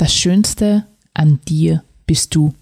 [0.00, 2.54] Das Schönste an dir bist du.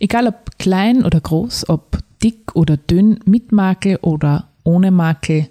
[0.00, 5.50] Egal ob klein oder groß, ob dick oder dünn, mit Makel oder ohne Makel,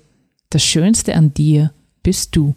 [0.49, 1.71] das Schönste an dir
[2.01, 2.55] bist du.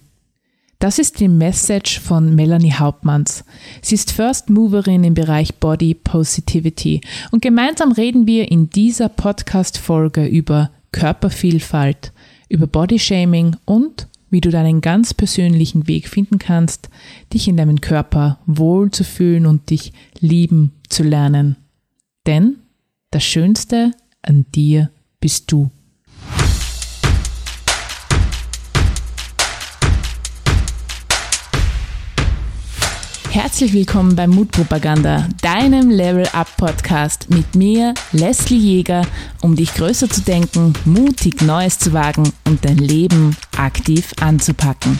[0.78, 3.44] Das ist die Message von Melanie Hauptmanns.
[3.82, 10.24] Sie ist First Moverin im Bereich Body Positivity und gemeinsam reden wir in dieser Podcast-Folge
[10.24, 12.14] über Körpervielfalt,
[12.48, 16.88] über Bodyshaming und wie du deinen ganz persönlichen Weg finden kannst,
[17.32, 21.56] dich in deinem Körper wohl zu fühlen und dich lieben zu lernen.
[22.26, 22.56] Denn
[23.10, 23.92] das Schönste
[24.22, 25.70] an dir bist du.
[33.40, 39.06] Herzlich willkommen bei Mutpropaganda, deinem Level Up Podcast mit mir, Leslie Jäger,
[39.42, 44.98] um dich größer zu denken, mutig Neues zu wagen und dein Leben aktiv anzupacken.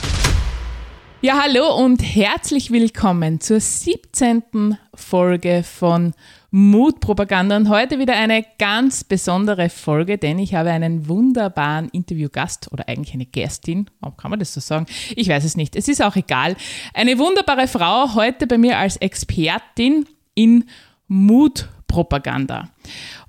[1.21, 4.79] Ja, hallo und herzlich willkommen zur 17.
[4.95, 6.15] Folge von
[6.51, 12.89] Mutpropaganda und heute wieder eine ganz besondere Folge, denn ich habe einen wunderbaren Interviewgast oder
[12.89, 13.91] eigentlich eine Gästin.
[14.01, 14.87] Warum kann man das so sagen?
[15.15, 15.77] Ich weiß es nicht.
[15.77, 16.57] Es ist auch egal.
[16.95, 20.65] Eine wunderbare Frau heute bei mir als Expertin in
[21.07, 22.71] Mutpropaganda.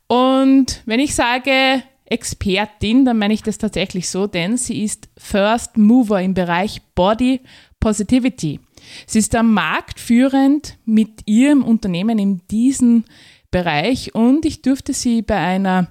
[0.08, 5.78] Und wenn ich sage Expertin, dann meine ich das tatsächlich so, denn sie ist First
[5.78, 7.42] Mover im Bereich Body
[7.82, 8.60] Positivity.
[9.06, 13.06] Sie ist am Markt führend mit ihrem Unternehmen in diesem
[13.52, 15.88] Bereich und ich durfte sie bei einer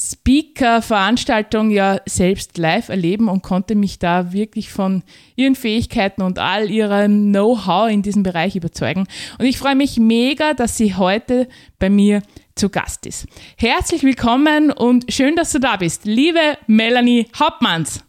[0.00, 5.02] Speaker-Veranstaltung ja selbst live erleben und konnte mich da wirklich von
[5.36, 9.06] ihren Fähigkeiten und all ihrem Know-how in diesem Bereich überzeugen.
[9.38, 12.22] Und ich freue mich mega, dass sie heute bei mir
[12.54, 13.26] zu Gast ist.
[13.56, 18.04] Herzlich willkommen und schön, dass du da bist, liebe Melanie Hauptmanns.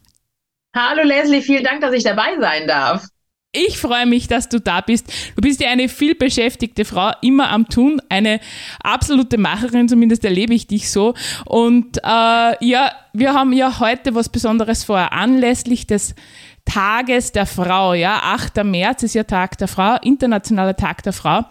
[0.76, 3.06] Hallo Leslie, vielen Dank, dass ich dabei sein darf.
[3.54, 5.12] Ich freue mich, dass du da bist.
[5.36, 8.40] Du bist ja eine viel beschäftigte Frau, immer am Tun, eine
[8.82, 11.16] absolute Macherin, zumindest erlebe ich dich so.
[11.46, 16.16] Und äh, ja, wir haben ja heute was Besonderes vor, anlässlich des
[16.64, 18.64] Tages der Frau, ja, 8.
[18.64, 21.44] März ist ja Tag der Frau, internationaler Tag der Frau.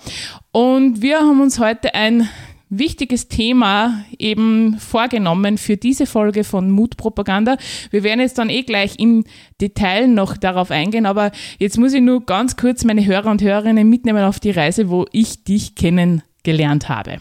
[0.52, 2.28] Und wir haben uns heute ein
[2.70, 7.56] wichtiges Thema eben vorgenommen für diese Folge von Mutpropaganda.
[7.90, 9.24] Wir werden jetzt dann eh gleich im
[9.60, 13.88] Detail noch darauf eingehen, aber jetzt muss ich nur ganz kurz meine Hörer und Hörerinnen
[13.88, 17.20] mitnehmen auf die Reise, wo ich dich kennengelernt habe.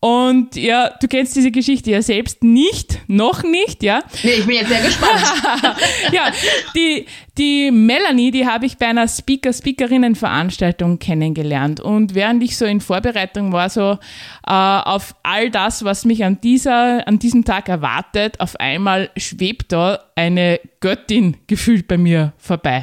[0.00, 4.02] Und ja, du kennst diese Geschichte ja selbst nicht, noch nicht, ja.
[4.22, 5.22] Nee, ich bin jetzt sehr gespannt.
[6.12, 6.32] ja,
[6.74, 7.04] die,
[7.36, 11.80] die Melanie, die habe ich bei einer Speaker-Speakerinnen-Veranstaltung kennengelernt.
[11.80, 13.98] Und während ich so in Vorbereitung war, so
[14.46, 19.70] äh, auf all das, was mich an, dieser, an diesem Tag erwartet, auf einmal schwebt
[19.72, 22.82] da eine Göttin gefühlt bei mir vorbei.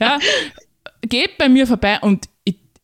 [0.00, 0.18] ja,
[1.02, 2.30] geht bei mir vorbei und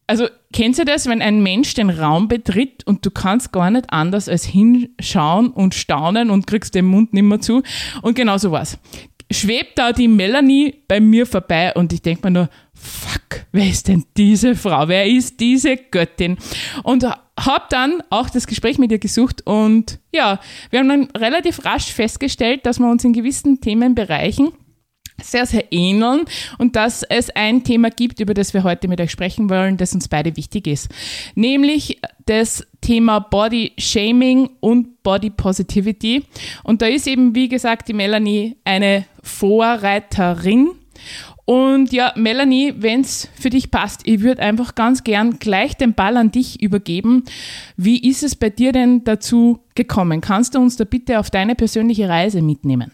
[0.07, 3.91] also Kennst du das, wenn ein Mensch den Raum betritt und du kannst gar nicht
[3.91, 7.63] anders als hinschauen und staunen und kriegst den Mund nicht mehr zu?
[8.03, 8.79] Und genau so was.
[9.31, 13.89] Schwebt da die Melanie bei mir vorbei und ich denke mir nur, fuck, wer ist
[13.89, 14.89] denn diese Frau?
[14.89, 16.37] Wer ist diese Göttin?
[16.83, 21.65] Und habe dann auch das Gespräch mit ihr gesucht und ja, wir haben dann relativ
[21.65, 24.53] rasch festgestellt, dass wir uns in gewissen Themenbereichen
[25.22, 26.25] sehr, sehr ähneln
[26.59, 29.94] und dass es ein Thema gibt, über das wir heute mit euch sprechen wollen, das
[29.94, 30.88] uns beide wichtig ist.
[31.34, 36.25] Nämlich das Thema Body Shaming und Body Positivity.
[36.62, 40.71] Und da ist eben, wie gesagt, die Melanie eine Vorreiterin.
[41.44, 45.94] Und ja, Melanie, wenn es für dich passt, ich würde einfach ganz gern gleich den
[45.94, 47.25] Ball an dich übergeben.
[47.77, 50.21] Wie ist es bei dir denn dazu gekommen?
[50.21, 52.93] Kannst du uns da bitte auf deine persönliche Reise mitnehmen?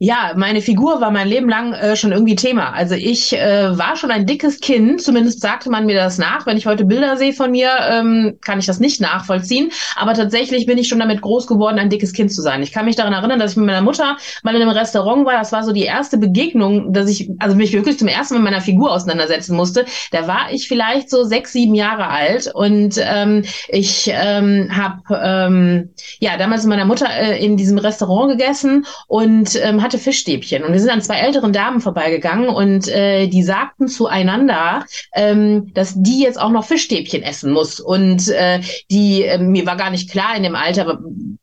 [0.00, 2.72] Ja, meine Figur war mein Leben lang äh, schon irgendwie Thema.
[2.72, 6.46] Also ich äh, war schon ein dickes Kind, zumindest sagte man mir das nach.
[6.46, 9.70] Wenn ich heute Bilder sehe von mir, ähm, kann ich das nicht nachvollziehen.
[9.94, 12.60] Aber tatsächlich bin ich schon damit groß geworden, ein dickes Kind zu sein.
[12.60, 15.34] Ich kann mich daran erinnern, dass ich mit meiner Mutter mal in einem Restaurant war.
[15.34, 18.50] Das war so die erste Begegnung, dass ich also mich wirklich zum ersten Mal mit
[18.50, 19.84] meiner Figur auseinandersetzen musste.
[20.10, 25.90] Da war ich vielleicht so sechs, sieben Jahre alt und ähm, ich ähm, habe ähm,
[26.18, 30.64] ja damals mit meiner Mutter äh, in diesem Restaurant gegessen und ähm, hatte Fischstäbchen.
[30.64, 34.84] Und wir sind an zwei älteren Damen vorbeigegangen und äh, die sagten zueinander,
[35.14, 37.78] ähm, dass die jetzt auch noch Fischstäbchen essen muss.
[37.78, 38.60] Und äh,
[38.90, 40.98] die, äh, mir war gar nicht klar in dem Alter,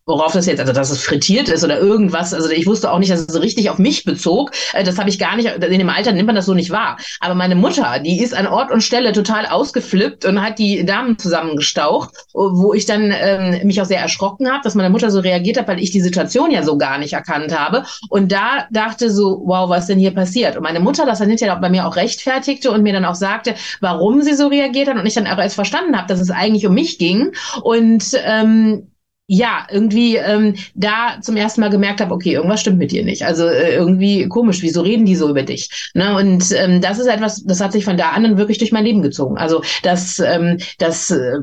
[0.05, 2.33] worauf das jetzt, also dass es frittiert ist oder irgendwas.
[2.33, 4.51] Also ich wusste auch nicht, dass es so richtig auf mich bezog.
[4.73, 6.97] Äh, das habe ich gar nicht, in dem Alter nimmt man das so nicht wahr.
[7.19, 11.17] Aber meine Mutter, die ist an Ort und Stelle total ausgeflippt und hat die Damen
[11.17, 15.57] zusammengestaucht, wo ich dann ähm, mich auch sehr erschrocken habe, dass meine Mutter so reagiert
[15.57, 17.85] hat, weil ich die Situation ja so gar nicht erkannt habe.
[18.09, 20.55] Und da dachte so, wow, was denn hier passiert?
[20.55, 23.55] Und meine Mutter das dann hinterher bei mir auch rechtfertigte und mir dann auch sagte,
[23.79, 26.65] warum sie so reagiert hat und ich dann auch erst verstanden habe, dass es eigentlich
[26.65, 27.31] um mich ging
[27.63, 28.90] und ähm,
[29.33, 33.23] ja, irgendwie ähm, da zum ersten Mal gemerkt habe, okay, irgendwas stimmt mit dir nicht.
[33.23, 35.89] Also äh, irgendwie komisch, wieso reden die so über dich?
[35.93, 36.17] Ne?
[36.17, 38.83] Und ähm, das ist etwas, das hat sich von da an dann wirklich durch mein
[38.83, 39.37] Leben gezogen.
[39.37, 41.37] Also dass ähm, das äh,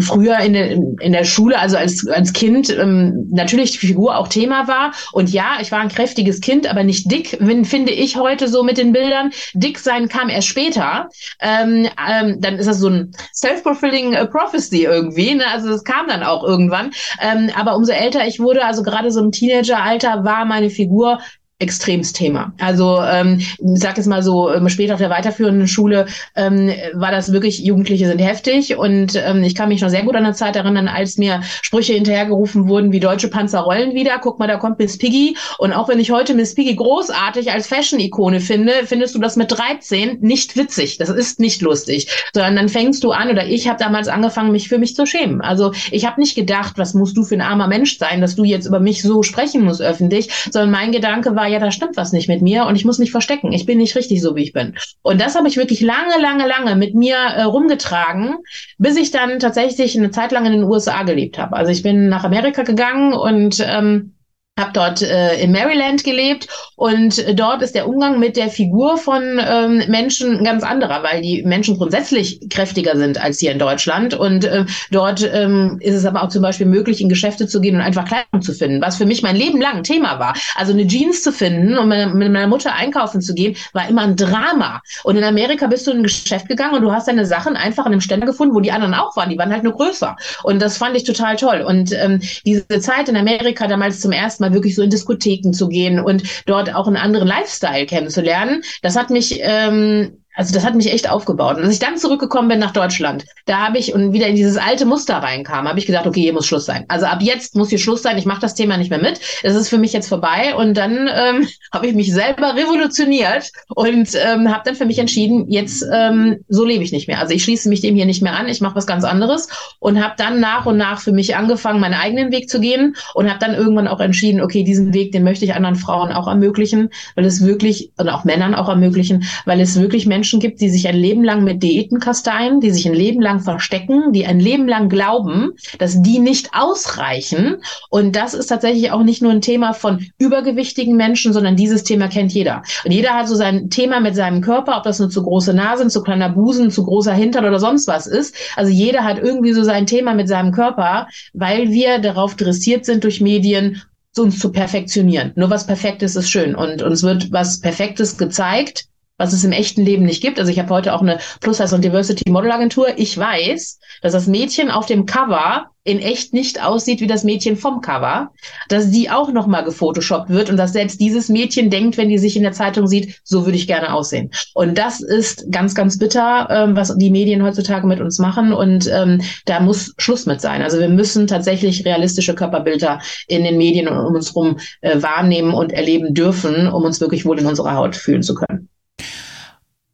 [0.00, 4.26] früher in der, in der Schule, also als, als Kind, ähm, natürlich die Figur auch
[4.26, 4.90] Thema war.
[5.12, 8.64] Und ja, ich war ein kräftiges Kind, aber nicht dick, wenn, finde ich heute so
[8.64, 9.30] mit den Bildern.
[9.54, 11.08] Dick sein kam erst später.
[11.40, 15.36] Ähm, ähm, dann ist das so ein self-fulfilling äh, prophecy irgendwie.
[15.36, 15.44] Ne?
[15.46, 16.90] Also das kam dann auch irgendwann.
[17.28, 21.20] Ähm, aber umso älter ich wurde, also gerade so im Teenageralter, war meine Figur
[21.60, 22.52] extremes Thema.
[22.60, 26.06] Also ähm, ich sag jetzt mal so, ähm, später auf der weiterführenden Schule
[26.36, 30.14] ähm, war das wirklich, Jugendliche sind heftig und ähm, ich kann mich noch sehr gut
[30.14, 34.38] an eine Zeit erinnern, als mir Sprüche hinterhergerufen wurden, wie deutsche Panzer rollen wieder, guck
[34.38, 38.38] mal, da kommt Miss Piggy und auch wenn ich heute Miss Piggy großartig als Fashion-Ikone
[38.38, 43.02] finde, findest du das mit 13 nicht witzig, das ist nicht lustig, sondern dann fängst
[43.02, 45.40] du an oder ich habe damals angefangen, mich für mich zu schämen.
[45.40, 48.44] Also ich habe nicht gedacht, was musst du für ein armer Mensch sein, dass du
[48.44, 52.12] jetzt über mich so sprechen musst öffentlich, sondern mein Gedanke war, ja, da stimmt was
[52.12, 53.52] nicht mit mir und ich muss mich verstecken.
[53.52, 54.76] Ich bin nicht richtig so, wie ich bin.
[55.02, 58.36] Und das habe ich wirklich lange, lange, lange mit mir äh, rumgetragen,
[58.78, 61.56] bis ich dann tatsächlich eine Zeit lang in den USA gelebt habe.
[61.56, 64.14] Also ich bin nach Amerika gegangen und ähm,
[64.58, 69.40] habe dort äh, in Maryland gelebt und dort ist der Umgang mit der Figur von
[69.40, 74.44] ähm, Menschen ganz anderer, weil die Menschen grundsätzlich kräftiger sind als hier in Deutschland und
[74.44, 77.80] äh, dort ähm, ist es aber auch zum Beispiel möglich, in Geschäfte zu gehen und
[77.80, 80.34] einfach Kleidung zu finden, was für mich mein Leben lang ein Thema war.
[80.54, 84.16] Also eine Jeans zu finden und mit meiner Mutter einkaufen zu gehen, war immer ein
[84.16, 84.80] Drama.
[85.04, 87.86] Und in Amerika bist du in ein Geschäft gegangen und du hast deine Sachen einfach
[87.86, 89.30] in einem Ständer gefunden, wo die anderen auch waren.
[89.30, 90.16] Die waren halt nur größer.
[90.42, 91.62] Und das fand ich total toll.
[91.66, 95.52] Und ähm, diese Zeit in Amerika damals zum ersten Mal mal wirklich so in Diskotheken
[95.52, 98.62] zu gehen und dort auch einen anderen Lifestyle kennenzulernen.
[98.82, 101.56] Das hat mich ähm, also das hat mich echt aufgebaut.
[101.56, 104.56] Und als ich dann zurückgekommen bin nach Deutschland, da habe ich und wieder in dieses
[104.56, 106.84] alte Muster reinkam, habe ich gesagt, okay, hier muss Schluss sein.
[106.86, 108.16] Also ab jetzt muss hier Schluss sein.
[108.18, 109.18] Ich mache das Thema nicht mehr mit.
[109.42, 110.54] Es ist für mich jetzt vorbei.
[110.54, 115.50] Und dann ähm, habe ich mich selber revolutioniert und ähm, habe dann für mich entschieden,
[115.50, 117.18] jetzt ähm, so lebe ich nicht mehr.
[117.18, 118.46] Also ich schließe mich dem hier nicht mehr an.
[118.46, 119.48] Ich mache was ganz anderes
[119.80, 123.28] und habe dann nach und nach für mich angefangen, meinen eigenen Weg zu gehen und
[123.28, 126.90] habe dann irgendwann auch entschieden, okay, diesen Weg, den möchte ich anderen Frauen auch ermöglichen,
[127.16, 130.68] weil es wirklich und auch Männern auch ermöglichen, weil es wirklich Menschen Menschen gibt, die
[130.68, 134.40] sich ein Leben lang mit Diäten kasteien, die sich ein Leben lang verstecken, die ein
[134.40, 137.62] Leben lang glauben, dass die nicht ausreichen.
[137.88, 142.08] Und das ist tatsächlich auch nicht nur ein Thema von übergewichtigen Menschen, sondern dieses Thema
[142.08, 142.62] kennt jeder.
[142.84, 145.88] Und jeder hat so sein Thema mit seinem Körper, ob das nur zu große Nase,
[145.88, 148.34] zu kleiner Busen, zu großer Hintern oder sonst was ist.
[148.54, 153.02] Also jeder hat irgendwie so sein Thema mit seinem Körper, weil wir darauf dressiert sind
[153.04, 153.80] durch Medien,
[154.18, 155.32] uns zu perfektionieren.
[155.36, 158.87] Nur was Perfektes ist schön und uns wird was Perfektes gezeigt
[159.18, 160.38] was es im echten Leben nicht gibt.
[160.38, 162.86] Also ich habe heute auch eine Plus-Size und Diversity Model Agentur.
[162.96, 167.56] Ich weiß, dass das Mädchen auf dem Cover in echt nicht aussieht wie das Mädchen
[167.56, 168.30] vom Cover,
[168.68, 172.36] dass die auch nochmal gefotoshoppt wird und dass selbst dieses Mädchen denkt, wenn die sich
[172.36, 174.30] in der Zeitung sieht, so würde ich gerne aussehen.
[174.52, 178.86] Und das ist ganz, ganz bitter, ähm, was die Medien heutzutage mit uns machen und
[178.92, 180.60] ähm, da muss Schluss mit sein.
[180.60, 185.72] Also wir müssen tatsächlich realistische Körperbilder in den Medien um uns herum äh, wahrnehmen und
[185.72, 188.68] erleben dürfen, um uns wirklich wohl in unserer Haut fühlen zu können.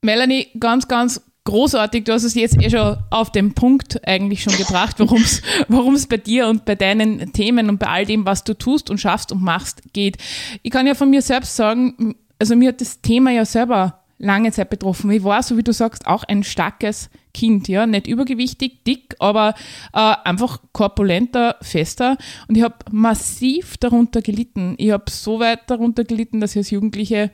[0.04, 2.04] Melanie, ganz, ganz großartig.
[2.04, 6.18] Du hast es jetzt eh schon auf den Punkt eigentlich schon gebracht, worum es bei
[6.18, 9.42] dir und bei deinen Themen und bei all dem, was du tust und schaffst und
[9.42, 10.18] machst, geht.
[10.62, 14.52] Ich kann ja von mir selbst sagen, also mir hat das Thema ja selber lange
[14.52, 15.10] Zeit betroffen.
[15.10, 19.54] Ich war, so wie du sagst, auch ein starkes Kind, ja, nicht übergewichtig, dick, aber
[19.92, 22.16] äh, einfach korpulenter, fester.
[22.46, 24.74] Und ich habe massiv darunter gelitten.
[24.76, 27.30] Ich habe so weit darunter gelitten, dass ich als Jugendliche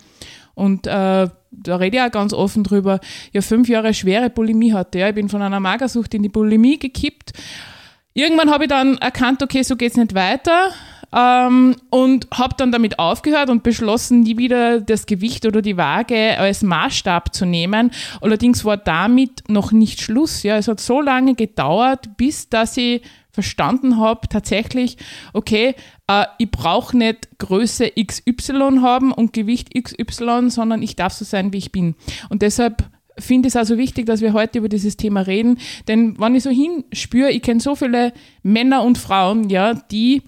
[0.54, 3.00] und äh, da rede ich auch ganz offen drüber,
[3.32, 4.98] ja fünf Jahre schwere Bulimie hatte.
[4.98, 5.08] Ja.
[5.08, 7.32] Ich bin von einer Magersucht in die Bulimie gekippt.
[8.14, 10.70] Irgendwann habe ich dann erkannt, okay, so geht es nicht weiter.
[11.12, 16.38] Ähm, und habe dann damit aufgehört und beschlossen, nie wieder das Gewicht oder die Waage
[16.38, 17.90] als Maßstab zu nehmen.
[18.20, 20.44] Allerdings war damit noch nicht Schluss.
[20.44, 20.56] Ja.
[20.56, 23.02] Es hat so lange gedauert, bis dass ich
[23.32, 24.96] verstanden habe, tatsächlich,
[25.32, 25.74] okay,
[26.06, 31.52] äh, ich brauche nicht Größe XY haben und Gewicht XY, sondern ich darf so sein,
[31.52, 31.94] wie ich bin.
[32.28, 35.58] Und deshalb finde ich es also wichtig, dass wir heute über dieses Thema reden,
[35.88, 40.22] denn wenn ich so hinspüre, ich kenne so viele Männer und Frauen, ja, die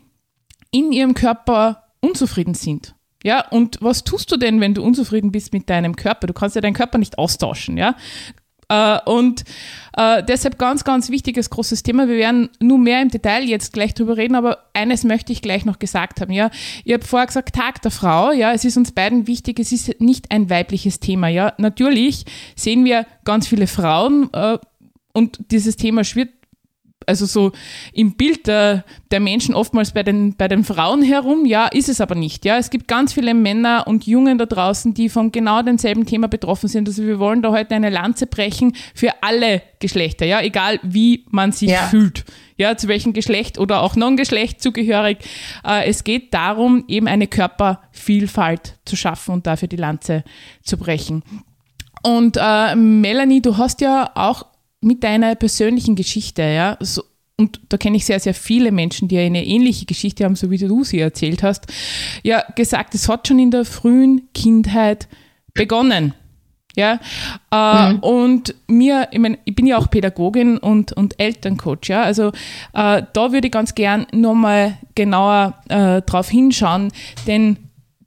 [0.71, 2.95] in ihrem Körper unzufrieden sind.
[3.25, 6.27] Ja, und was tust du denn, wenn du unzufrieden bist mit deinem Körper?
[6.27, 7.95] Du kannst ja deinen Körper nicht austauschen, ja.
[8.73, 9.45] Äh, und
[9.97, 12.09] äh, deshalb ganz, ganz wichtiges, großes Thema.
[12.09, 15.67] Wir werden nur mehr im Detail jetzt gleich drüber reden, aber eines möchte ich gleich
[15.67, 16.33] noch gesagt haben.
[16.33, 16.51] Ja,
[16.85, 18.33] ich habe vorher gesagt, Tag der Frau.
[18.33, 19.61] Ja, es ist uns beiden wichtig.
[19.61, 21.29] Es ist nicht ein weibliches Thema.
[21.29, 22.25] Ja, natürlich
[22.57, 24.59] sehen wir ganz viele Frauen äh,
[25.13, 26.31] und dieses Thema schwirrt
[27.07, 27.53] also so
[27.93, 31.47] im Bild der, der Menschen oftmals bei den, bei den Frauen herum.
[31.47, 32.45] Ja, ist es aber nicht.
[32.45, 36.29] Ja, es gibt ganz viele Männer und Jungen da draußen, die von genau demselben Thema
[36.29, 36.89] betroffen sind.
[36.89, 40.27] Also wir wollen da heute eine Lanze brechen für alle Geschlechter.
[40.27, 41.83] Ja, egal wie man sich ja.
[41.89, 42.25] fühlt.
[42.57, 45.19] Ja, zu welchem Geschlecht oder auch Non-Geschlecht zugehörig.
[45.67, 50.23] Äh, es geht darum, eben eine Körpervielfalt zu schaffen und dafür die Lanze
[50.63, 51.25] zu brechen.
[52.03, 54.47] Und äh, Melanie, du hast ja auch
[54.83, 57.03] mit deiner persönlichen Geschichte, ja, so,
[57.39, 60.59] und da kenne ich sehr, sehr viele Menschen, die eine ähnliche Geschichte haben, so wie
[60.59, 61.67] du sie erzählt hast,
[62.23, 65.09] ja, gesagt, es hat schon in der frühen Kindheit
[65.55, 66.15] begonnen.
[66.75, 67.01] Ja,
[67.51, 67.99] äh, mhm.
[67.99, 72.29] und mir, ich, mein, ich bin ja auch Pädagogin und, und Elterncoach, ja, also
[72.73, 76.91] äh, da würde ich ganz gern nochmal genauer äh, drauf hinschauen,
[77.27, 77.59] denn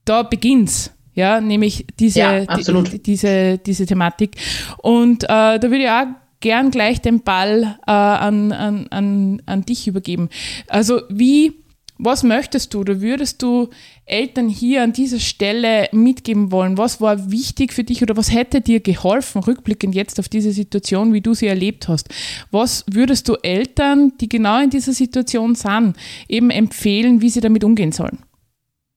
[0.03, 4.36] da beginnt's ja, nämlich diese, ja, die, diese, diese Thematik.
[4.77, 6.08] Und äh, da würde ich auch
[6.46, 10.30] gern gleich den Ball äh, an, an, an, an dich übergeben.
[10.68, 11.54] Also wie,
[11.98, 13.70] was möchtest du oder würdest du
[14.06, 16.78] Eltern hier an dieser Stelle mitgeben wollen?
[16.78, 21.14] Was war wichtig für dich oder was hätte dir geholfen, rückblickend jetzt auf diese Situation,
[21.14, 22.10] wie du sie erlebt hast?
[22.52, 25.96] Was würdest du Eltern, die genau in dieser Situation sind,
[26.28, 28.20] eben empfehlen, wie sie damit umgehen sollen?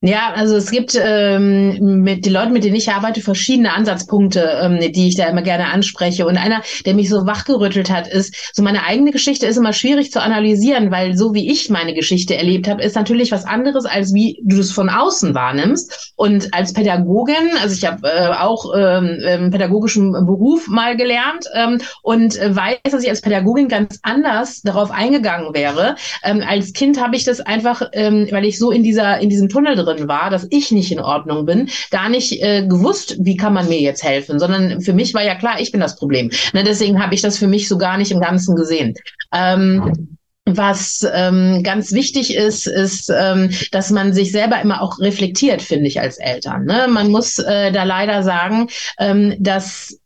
[0.00, 4.92] Ja, also es gibt ähm, mit den Leuten, mit denen ich arbeite, verschiedene Ansatzpunkte, ähm,
[4.92, 6.24] die ich da immer gerne anspreche.
[6.24, 10.12] Und einer, der mich so wachgerüttelt hat, ist, so meine eigene Geschichte ist immer schwierig
[10.12, 14.14] zu analysieren, weil so wie ich meine Geschichte erlebt habe, ist natürlich was anderes, als
[14.14, 16.12] wie du es von außen wahrnimmst.
[16.14, 21.80] Und als Pädagogin, also ich habe äh, auch ähm, ähm, pädagogischen Beruf mal gelernt ähm,
[22.04, 25.96] und weiß, dass ich als Pädagogin ganz anders darauf eingegangen wäre.
[26.22, 29.48] Ähm, als Kind habe ich das einfach, ähm, weil ich so in dieser in diesem
[29.48, 33.36] Tunnel drin drin war, dass ich nicht in Ordnung bin, gar nicht äh, gewusst, wie
[33.36, 36.30] kann man mir jetzt helfen, sondern für mich war ja klar, ich bin das Problem.
[36.52, 38.94] Ne, deswegen habe ich das für mich so gar nicht im Ganzen gesehen.
[39.32, 45.60] Ähm, was ähm, ganz wichtig ist, ist, ähm, dass man sich selber immer auch reflektiert,
[45.60, 46.64] finde ich, als Eltern.
[46.64, 46.86] Ne?
[46.88, 48.68] Man muss äh, da leider sagen,
[48.98, 49.98] ähm, dass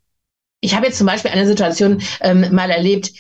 [0.61, 3.11] ich habe jetzt zum Beispiel eine Situation ähm, mal erlebt,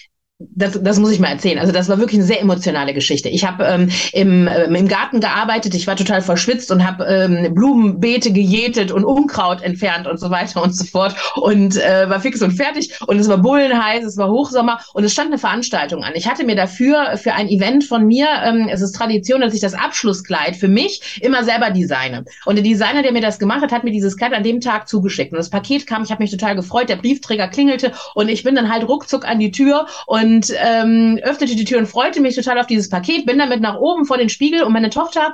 [0.54, 1.58] das, das muss ich mal erzählen.
[1.58, 3.28] Also das war wirklich eine sehr emotionale Geschichte.
[3.28, 7.54] Ich habe ähm, im, ähm, im Garten gearbeitet, ich war total verschwitzt und habe ähm,
[7.54, 12.42] Blumenbeete gejätet und Unkraut entfernt und so weiter und so fort und äh, war fix
[12.42, 16.12] und fertig und es war bullenheiß, es war Hochsommer und es stand eine Veranstaltung an.
[16.14, 19.60] Ich hatte mir dafür für ein Event von mir, ähm, es ist Tradition, dass ich
[19.60, 22.24] das Abschlusskleid für mich immer selber designe.
[22.46, 24.88] Und der Designer, der mir das gemacht hat, hat mir dieses Kleid an dem Tag
[24.88, 28.42] zugeschickt und das Paket kam, ich habe mich total gefreut, der Briefträger klingelte und ich
[28.42, 32.20] bin dann halt ruckzuck an die Tür und und ähm, öffnete die Tür und freute
[32.20, 35.32] mich total auf dieses Paket, bin damit nach oben vor den Spiegel und meine Tochter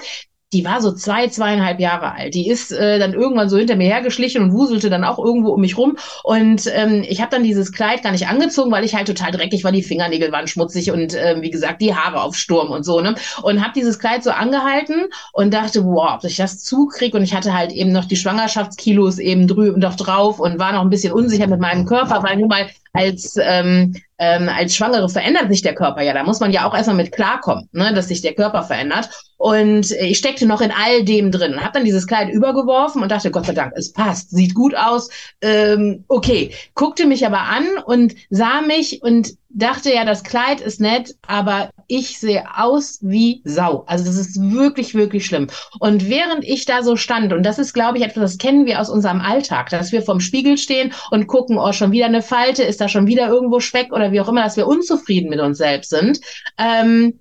[0.53, 2.35] die war so zwei, zweieinhalb Jahre alt.
[2.35, 5.61] Die ist äh, dann irgendwann so hinter mir hergeschlichen und wuselte dann auch irgendwo um
[5.61, 5.99] mich rum.
[6.25, 9.63] Und ähm, ich habe dann dieses Kleid gar nicht angezogen, weil ich halt total dreckig
[9.63, 9.73] war.
[9.73, 13.01] Die Fingernägel waren schmutzig und ähm, wie gesagt, die Haare auf Sturm und so.
[13.03, 17.19] ne Und habe dieses Kleid so angehalten und dachte, wow, ob ich das zukriege.
[17.19, 20.81] Und ich hatte halt eben noch die Schwangerschaftskilos eben drüben noch drauf und war noch
[20.81, 25.51] ein bisschen unsicher mit meinem Körper, weil nun mal als ähm, ähm, als Schwangere verändert
[25.51, 26.13] sich der Körper ja.
[26.13, 29.09] Da muss man ja auch erstmal mit klarkommen, ne, dass sich der Körper verändert.
[29.37, 33.11] Und ich steckte noch in all dem drin und habe dann dieses Kleid übergeworfen und
[33.11, 35.09] dachte, Gott sei Dank, es passt, sieht gut aus.
[35.41, 40.81] Ähm, okay, guckte mich aber an und sah mich und dachte ja, das Kleid ist
[40.81, 43.85] nett, aber ich sehe aus wie Sau.
[43.87, 45.49] Also das ist wirklich, wirklich schlimm.
[45.81, 48.81] Und während ich da so stand, und das ist, glaube ich, etwas, das kennen wir
[48.81, 52.63] aus unserem Alltag, dass wir vorm Spiegel stehen und gucken, oh, schon wieder eine Falte,
[52.63, 55.59] ist da schon wieder irgendwo Speck oder wie auch immer, dass wir unzufrieden mit uns
[55.59, 56.21] selbst sind.
[56.59, 57.19] Ähm,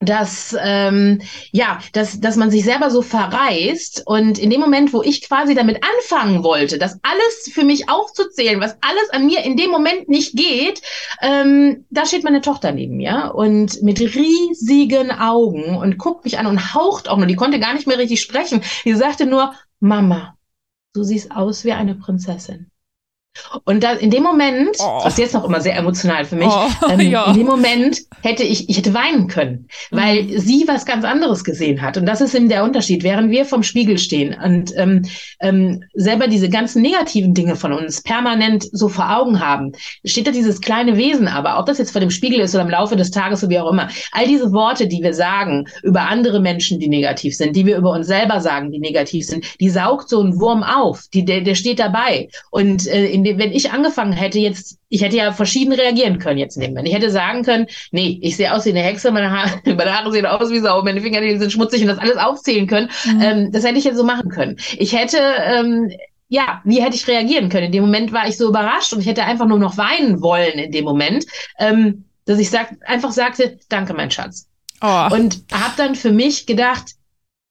[0.00, 1.20] dass ähm,
[1.52, 5.54] ja, dass dass man sich selber so verreißt und in dem Moment, wo ich quasi
[5.54, 10.08] damit anfangen wollte, das alles für mich aufzuzählen, was alles an mir in dem Moment
[10.08, 10.80] nicht geht,
[11.20, 16.46] ähm, da steht meine Tochter neben mir und mit riesigen Augen und guckt mich an
[16.46, 17.26] und haucht auch nur.
[17.26, 18.62] Die konnte gar nicht mehr richtig sprechen.
[18.86, 20.34] Die sagte nur Mama,
[20.94, 22.69] du siehst aus wie eine Prinzessin.
[23.64, 25.06] Und da, in dem Moment, oh.
[25.06, 27.26] ist jetzt noch immer sehr emotional für mich, oh, ähm, ja.
[27.26, 30.38] in dem Moment hätte ich, ich hätte weinen können, weil mhm.
[30.38, 31.96] sie was ganz anderes gesehen hat.
[31.96, 33.04] Und das ist eben der Unterschied.
[33.04, 35.02] Während wir vom Spiegel stehen und ähm,
[35.40, 39.72] ähm, selber diese ganzen negativen Dinge von uns permanent so vor Augen haben,
[40.04, 42.70] steht da dieses kleine Wesen aber, ob das jetzt vor dem Spiegel ist oder im
[42.70, 46.40] Laufe des Tages oder wie auch immer, all diese Worte, die wir sagen über andere
[46.40, 50.08] Menschen, die negativ sind, die wir über uns selber sagen, die negativ sind, die saugt
[50.08, 52.28] so ein Wurm auf, die, der, der steht dabei.
[52.50, 56.56] Und äh, dem, wenn ich angefangen hätte, jetzt, ich hätte ja verschieden reagieren können jetzt
[56.56, 56.88] in dem Moment.
[56.88, 60.12] Ich hätte sagen können, nee, ich sehe aus wie eine Hexe, meine Haare, meine Haare
[60.12, 62.90] sehen aus wie Sau, meine Finger sind schmutzig und das alles aufzählen können.
[63.04, 63.22] Mhm.
[63.22, 64.56] Ähm, das hätte ich jetzt so machen können.
[64.78, 65.90] Ich hätte, ähm,
[66.28, 67.66] ja, wie hätte ich reagieren können?
[67.66, 70.58] In dem Moment war ich so überrascht und ich hätte einfach nur noch weinen wollen
[70.58, 71.26] in dem Moment,
[71.58, 74.46] ähm, dass ich sag, einfach sagte, danke, mein Schatz.
[74.80, 75.08] Oh.
[75.10, 76.94] Und habe dann für mich gedacht,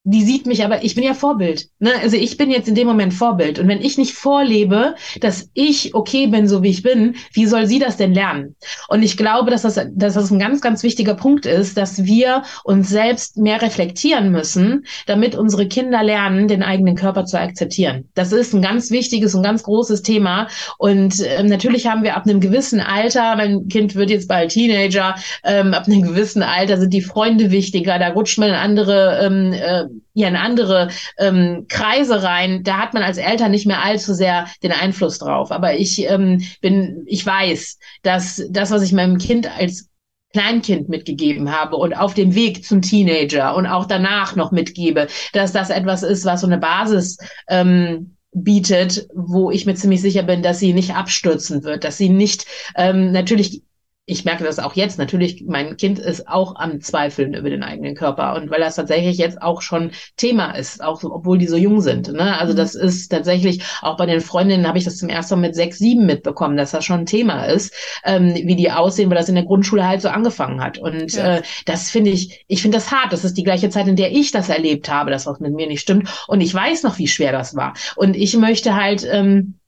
[0.04, 1.68] die sieht mich, aber ich bin ja Vorbild.
[1.80, 1.92] Ne?
[2.02, 3.60] Also ich bin jetzt in dem Moment Vorbild.
[3.60, 7.68] Und wenn ich nicht vorlebe, dass ich okay bin, so wie ich bin, wie soll
[7.68, 8.56] sie das denn lernen?
[8.88, 12.44] Und ich glaube, dass das, dass das ein ganz, ganz wichtiger Punkt ist, dass wir
[12.64, 18.08] uns selbst mehr reflektieren müssen, damit unsere Kinder lernen, den eigenen Körper zu akzeptieren.
[18.16, 20.48] Das ist ein ganz wichtiges und ganz großes Thema.
[20.78, 25.16] Und ähm, natürlich haben wir ab einem gewissen Alter, mein Kind wird jetzt bald Teenager,
[25.44, 29.54] ähm, ab einem gewissen Alter sind die Freunde wichtiger, da rutscht man in andere ähm,
[29.54, 34.14] äh, ja in andere ähm, Kreise rein, da hat man als Eltern nicht mehr allzu
[34.14, 35.52] sehr den Einfluss drauf.
[35.52, 39.90] Aber ich ähm, bin, ich weiß, dass das, was ich meinem Kind als
[40.34, 45.52] Kleinkind mitgegeben habe und auf dem Weg zum Teenager und auch danach noch mitgebe, dass
[45.52, 50.44] das etwas ist, was so eine Basis ähm, bietet, wo ich mir ziemlich sicher bin,
[50.44, 53.64] dass sie nicht abstürzen wird, dass sie nicht ähm, natürlich
[54.10, 54.98] ich merke das auch jetzt.
[54.98, 58.36] Natürlich, mein Kind ist auch am Zweifeln über den eigenen Körper.
[58.36, 61.82] Und weil das tatsächlich jetzt auch schon Thema ist, auch so, obwohl die so jung
[61.82, 62.12] sind.
[62.12, 62.38] Ne?
[62.40, 62.58] Also mhm.
[62.58, 65.78] das ist tatsächlich, auch bei den Freundinnen habe ich das zum ersten Mal mit sechs,
[65.78, 67.72] sieben mitbekommen, dass das schon ein Thema ist,
[68.04, 70.80] ähm, wie die aussehen, weil das in der Grundschule halt so angefangen hat.
[70.80, 71.38] Und ja.
[71.38, 73.14] äh, das finde ich, ich finde das hart.
[73.14, 75.68] Das ist die gleiche Zeit, in der ich das erlebt habe, dass was mit mir
[75.68, 76.10] nicht stimmt.
[76.28, 77.74] Und ich weiß noch, wie schwer das war.
[77.96, 79.59] Und ich möchte halt, ähm,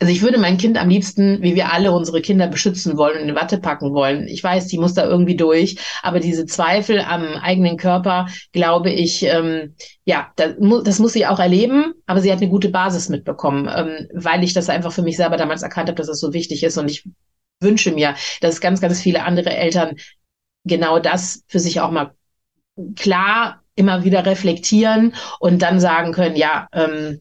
[0.00, 3.28] also ich würde mein Kind am liebsten, wie wir alle unsere Kinder beschützen wollen und
[3.28, 4.26] in Watte packen wollen.
[4.26, 9.22] Ich weiß, die muss da irgendwie durch, aber diese Zweifel am eigenen Körper, glaube ich,
[9.22, 13.70] ähm, ja, das, das muss sie auch erleben, aber sie hat eine gute Basis mitbekommen,
[13.74, 16.64] ähm, weil ich das einfach für mich selber damals erkannt habe, dass das so wichtig
[16.64, 16.76] ist.
[16.76, 17.08] Und ich
[17.60, 19.96] wünsche mir, dass ganz, ganz viele andere Eltern
[20.64, 22.14] genau das für sich auch mal
[22.96, 27.20] klar immer wieder reflektieren und dann sagen können, ja, ähm,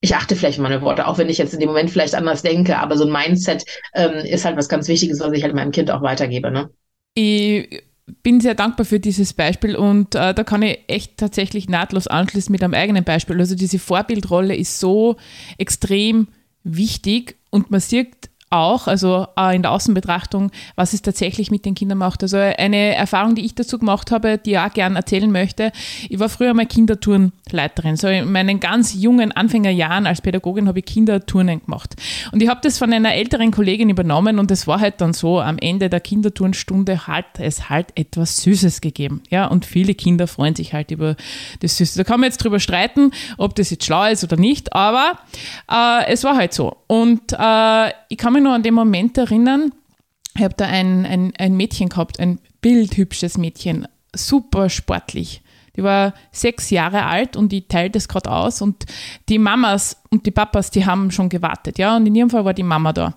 [0.00, 2.78] ich achte vielleicht meine Worte, auch wenn ich jetzt in dem Moment vielleicht anders denke,
[2.78, 3.64] aber so ein Mindset
[3.94, 6.50] ähm, ist halt was ganz Wichtiges, was ich halt meinem Kind auch weitergebe.
[6.50, 6.70] Ne?
[7.14, 7.82] Ich
[8.22, 12.52] bin sehr dankbar für dieses Beispiel und äh, da kann ich echt tatsächlich nahtlos anschließen
[12.52, 13.38] mit einem eigenen Beispiel.
[13.40, 15.16] Also diese Vorbildrolle ist so
[15.58, 16.28] extrem
[16.62, 21.74] wichtig und man sieht auch, also äh, in der Außenbetrachtung, was es tatsächlich mit den
[21.74, 22.22] Kindern macht.
[22.22, 25.72] Also eine Erfahrung, die ich dazu gemacht habe, die ich auch gerne erzählen möchte.
[26.08, 27.96] Ich war früher mal Kinderturnleiterin.
[27.96, 31.96] So in meinen ganz jungen Anfängerjahren als Pädagogin habe ich Kinderturnen gemacht.
[32.32, 35.40] Und ich habe das von einer älteren Kollegin übernommen und es war halt dann so,
[35.40, 39.22] am Ende der Kinderturnstunde hat es halt etwas Süßes gegeben.
[39.30, 41.16] Ja, und viele Kinder freuen sich halt über
[41.60, 41.98] das Süße.
[41.98, 45.18] Da kann man jetzt drüber streiten, ob das jetzt schlau ist oder nicht, aber
[45.70, 46.76] äh, es war halt so.
[46.86, 49.72] Und äh, ich kann mich nur an den Moment erinnern,
[50.36, 55.42] ich habe da ein, ein, ein Mädchen gehabt, ein bildhübsches Mädchen, super sportlich.
[55.76, 58.86] Die war sechs Jahre alt und die teilt es gerade aus und
[59.28, 62.54] die Mamas und die Papas, die haben schon gewartet, ja, und in ihrem Fall war
[62.54, 63.14] die Mama da.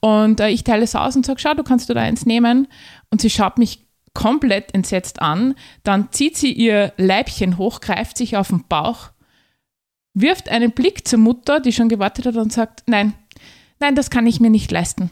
[0.00, 2.68] Und äh, ich teile es aus und sage, schau, du kannst du da eins nehmen
[3.10, 8.36] und sie schaut mich komplett entsetzt an, dann zieht sie ihr Leibchen hoch, greift sich
[8.36, 9.10] auf den Bauch,
[10.14, 13.14] wirft einen Blick zur Mutter, die schon gewartet hat und sagt, nein,
[13.84, 15.10] nein, das kann ich mir nicht leisten.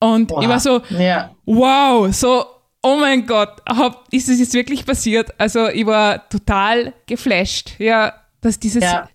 [0.00, 0.42] Und wow.
[0.42, 1.34] ich war so, ja.
[1.44, 2.44] wow, so,
[2.82, 5.32] oh mein Gott, hab, ist es jetzt wirklich passiert?
[5.38, 9.08] Also ich war total geflasht, ja, dass dieses ja.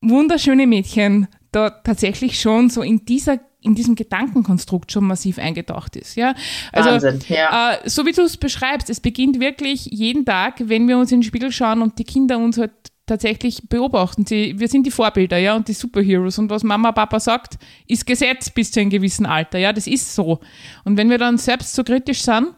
[0.00, 6.16] wunderschöne Mädchen da tatsächlich schon so in dieser in diesem Gedankenkonstrukt schon massiv eingetaucht ist.
[6.16, 6.34] Ja?
[6.70, 7.72] Also, Wahnsinn, ja.
[7.72, 11.20] Äh, so wie du es beschreibst, es beginnt wirklich jeden Tag, wenn wir uns in
[11.20, 12.72] den Spiegel schauen und die Kinder uns halt
[13.06, 14.24] tatsächlich beobachten.
[14.26, 16.38] Sie, wir sind die Vorbilder, ja, und die Superheroes.
[16.38, 20.14] Und was Mama, Papa sagt, ist Gesetz bis zu einem gewissen Alter, ja, das ist
[20.14, 20.40] so.
[20.84, 22.54] Und wenn wir dann selbst so kritisch sind,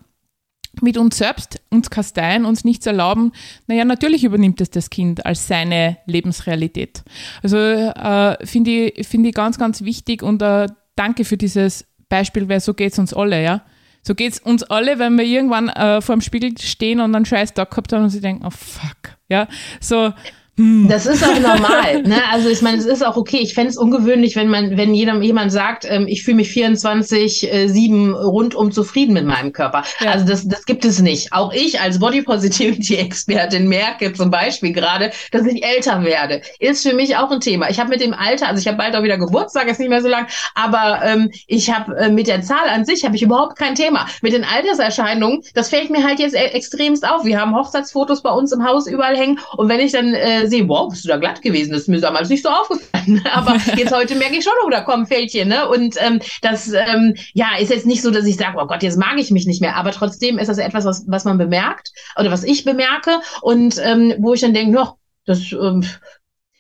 [0.82, 3.32] mit uns selbst, uns kasteien, uns nichts erlauben,
[3.66, 7.02] naja, natürlich übernimmt es das Kind als seine Lebensrealität.
[7.42, 12.48] Also äh, finde ich, find ich ganz, ganz wichtig und äh, danke für dieses Beispiel,
[12.48, 13.62] weil so geht es uns alle, ja.
[14.06, 17.24] So geht es uns alle, wenn wir irgendwann äh, vor dem Spiegel stehen und einen
[17.24, 19.48] scheiß Tag gehabt haben und sie denken, oh fuck, ja,
[19.80, 20.12] so.
[20.58, 22.02] Das ist auch normal.
[22.04, 22.16] ne?
[22.32, 23.38] Also ich meine, es ist auch okay.
[23.38, 27.52] Ich fände es ungewöhnlich, wenn man, wenn jeder, jemand sagt, ähm, ich fühle mich 24,
[27.52, 29.82] äh, 7 rundum zufrieden mit meinem Körper.
[30.00, 30.12] Ja.
[30.12, 31.34] Also das, das gibt es nicht.
[31.34, 36.40] Auch ich als Body Positivity Expertin merke zum Beispiel gerade, dass ich älter werde.
[36.58, 37.68] Ist für mich auch ein Thema.
[37.68, 40.00] Ich habe mit dem Alter, also ich habe bald auch wieder Geburtstag, ist nicht mehr
[40.00, 43.58] so lang, aber ähm, ich habe äh, mit der Zahl an sich habe ich überhaupt
[43.58, 44.06] kein Thema.
[44.22, 47.26] Mit den Alterserscheinungen, das fällt mir halt jetzt e extremst auf.
[47.26, 50.50] Wir haben Hochzeitsfotos bei uns im Haus überall hängen und wenn ich dann äh, äh,
[50.50, 51.72] sehe, wow, bist du da glatt gewesen?
[51.72, 53.22] Das ist mir damals nicht so aufgefallen.
[53.32, 55.48] Aber jetzt heute merke ich schon, oh, da kommen Fältchen.
[55.48, 55.68] Ne?
[55.68, 58.98] Und ähm, das ähm, ja, ist jetzt nicht so, dass ich sage, oh Gott, jetzt
[58.98, 59.76] mag ich mich nicht mehr.
[59.76, 64.14] Aber trotzdem ist das etwas, was, was man bemerkt oder was ich bemerke und ähm,
[64.18, 65.85] wo ich dann denke, noch, das ähm,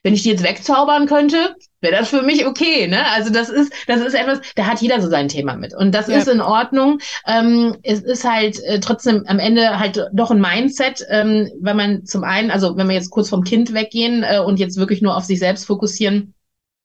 [0.02, 2.86] wenn ich die jetzt wegzaubern könnte, wäre das für mich okay.
[2.86, 3.04] Ne?
[3.12, 5.74] Also das ist, das ist etwas, da hat jeder so sein Thema mit.
[5.74, 6.18] Und das ja.
[6.18, 6.98] ist in Ordnung.
[7.26, 12.04] Ähm, es ist halt äh, trotzdem am Ende halt doch ein Mindset, ähm, wenn man
[12.04, 15.16] zum einen, also wenn wir jetzt kurz vom Kind weggehen äh, und jetzt wirklich nur
[15.16, 16.34] auf sich selbst fokussieren,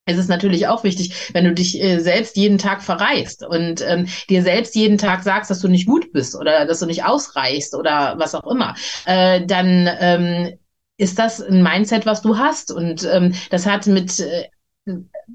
[0.05, 4.07] es ist natürlich auch wichtig, wenn du dich äh, selbst jeden Tag verreist und ähm,
[4.29, 7.75] dir selbst jeden Tag sagst, dass du nicht gut bist oder dass du nicht ausreichst
[7.75, 8.75] oder was auch immer,
[9.05, 10.57] äh, dann ähm,
[10.97, 12.71] ist das ein Mindset, was du hast.
[12.71, 14.47] Und ähm, das hat mit äh,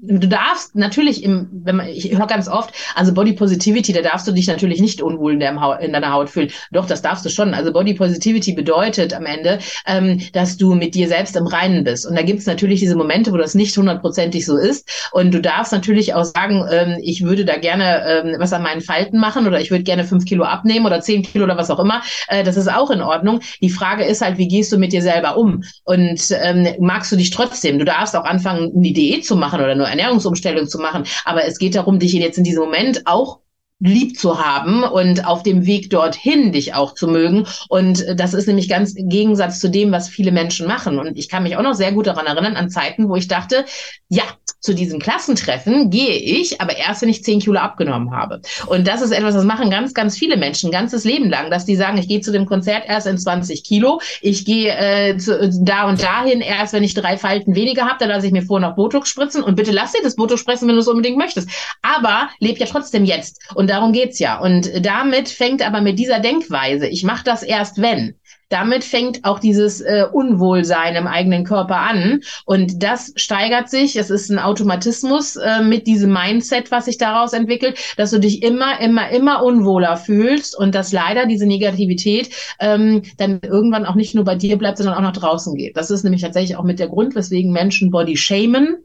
[0.01, 4.27] du darfst natürlich im, wenn man, ich höre ganz oft, also Body Positivity, da darfst
[4.27, 6.51] du dich natürlich nicht unwohl in, in deiner Haut fühlen.
[6.71, 7.53] Doch, das darfst du schon.
[7.53, 12.05] Also Body Positivity bedeutet am Ende, ähm, dass du mit dir selbst im Reinen bist.
[12.05, 15.09] Und da gibt es natürlich diese Momente, wo das nicht hundertprozentig so ist.
[15.11, 18.81] Und du darfst natürlich auch sagen, ähm, ich würde da gerne ähm, was an meinen
[18.81, 21.79] Falten machen oder ich würde gerne fünf Kilo abnehmen oder zehn Kilo oder was auch
[21.79, 22.01] immer.
[22.27, 23.39] Äh, das ist auch in Ordnung.
[23.61, 25.63] Die Frage ist halt, wie gehst du mit dir selber um?
[25.83, 27.79] Und ähm, magst du dich trotzdem?
[27.79, 31.03] Du darfst auch anfangen, eine Diät zu machen oder nur Ernährungsumstellung zu machen.
[31.25, 33.39] Aber es geht darum, dich jetzt in diesem Moment auch
[33.79, 37.45] lieb zu haben und auf dem Weg dorthin dich auch zu mögen.
[37.69, 40.97] Und das ist nämlich ganz im Gegensatz zu dem, was viele Menschen machen.
[40.97, 43.65] Und ich kann mich auch noch sehr gut daran erinnern, an Zeiten, wo ich dachte,
[44.09, 44.23] ja,
[44.59, 48.41] zu diesen Klassentreffen gehe ich, aber erst, wenn ich zehn Kilo abgenommen habe.
[48.67, 51.75] Und das ist etwas, das machen ganz, ganz viele Menschen, ganzes Leben lang, dass die
[51.75, 55.87] sagen, ich gehe zu dem Konzert erst in 20 Kilo, ich gehe äh, zu, da
[55.87, 58.75] und dahin erst, wenn ich drei Falten weniger habe, dann lasse ich mir vorher noch
[58.75, 61.49] Botox spritzen und bitte lass dir das Botox spritzen, wenn du es unbedingt möchtest.
[61.81, 63.39] Aber leb ja trotzdem jetzt.
[63.55, 64.39] Und darum geht's ja.
[64.39, 68.15] Und damit fängt aber mit dieser Denkweise, ich mache das erst wenn,
[68.49, 72.21] damit fängt auch dieses äh, Unwohlsein im eigenen Körper an.
[72.45, 73.95] Und das steigert sich.
[73.97, 78.43] Es ist ein Automatismus äh, mit diesem Mindset, was sich daraus entwickelt, dass du dich
[78.43, 84.15] immer, immer, immer unwohler fühlst und dass leider diese Negativität ähm, dann irgendwann auch nicht
[84.15, 85.75] nur bei dir bleibt, sondern auch nach draußen geht.
[85.75, 88.77] Das ist nämlich tatsächlich auch mit der Grund, weswegen Menschen Body shamen.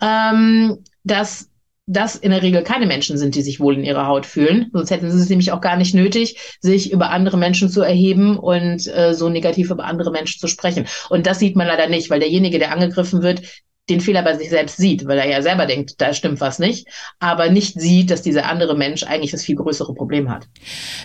[0.00, 1.50] Ähm, dass
[1.86, 4.70] das in der Regel keine Menschen sind, die sich wohl in ihrer Haut fühlen.
[4.72, 8.38] Sonst hätten sie es nämlich auch gar nicht nötig, sich über andere Menschen zu erheben
[8.38, 10.86] und äh, so negativ über andere Menschen zu sprechen.
[11.10, 13.42] Und das sieht man leider nicht, weil derjenige, der angegriffen wird,
[13.90, 16.88] den Fehler bei sich selbst sieht, weil er ja selber denkt, da stimmt was nicht,
[17.18, 20.48] aber nicht sieht, dass dieser andere Mensch eigentlich das viel größere Problem hat.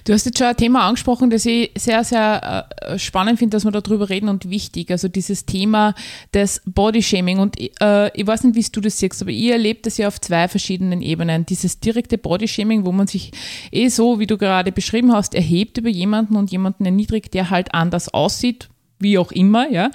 [0.06, 3.66] Du hast jetzt schon ein Thema angesprochen, das ich sehr, sehr äh, spannend finde, dass
[3.66, 4.92] wir darüber reden und wichtig.
[4.92, 5.94] Also dieses Thema
[6.34, 7.40] des Bodyshaming.
[7.40, 10.22] Und äh, ich weiß nicht, wie du das siehst, aber ihr erlebt das ja auf
[10.22, 11.46] zwei verschiedenen Ebenen.
[11.46, 13.32] Dieses direkte Bodyshaming, wo man sich
[13.72, 17.74] eh so, wie du gerade beschrieben hast, erhebt über jemanden und jemanden erniedrigt, der halt
[17.74, 19.92] anders aussieht, wie auch immer, ja.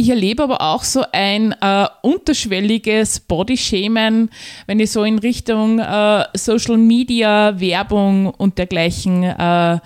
[0.00, 4.30] Ich erlebe aber auch so ein äh, unterschwelliges Bodyshamen,
[4.66, 9.78] wenn ich so in Richtung äh, Social Media, Werbung und dergleichen äh,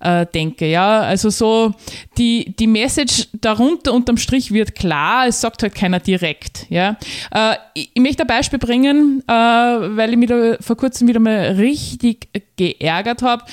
[0.00, 0.70] äh, denke.
[0.70, 1.74] Ja, also so
[2.16, 6.64] die, die Message darunter unterm Strich wird klar, es sagt halt keiner direkt.
[6.70, 6.96] Ja,
[7.30, 10.30] äh, ich, ich, möchte ein Beispiel bringen, äh, weil ich mich
[10.62, 13.44] vor kurzem wieder mal richtig geärgert habe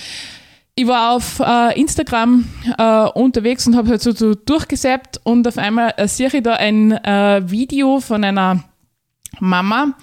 [0.75, 2.45] ich war auf äh, Instagram
[2.77, 6.55] äh, unterwegs und habe halt so, so durchgesäppt und auf einmal äh, sehe ich da
[6.55, 8.63] ein äh, Video von einer
[9.39, 9.93] Mama,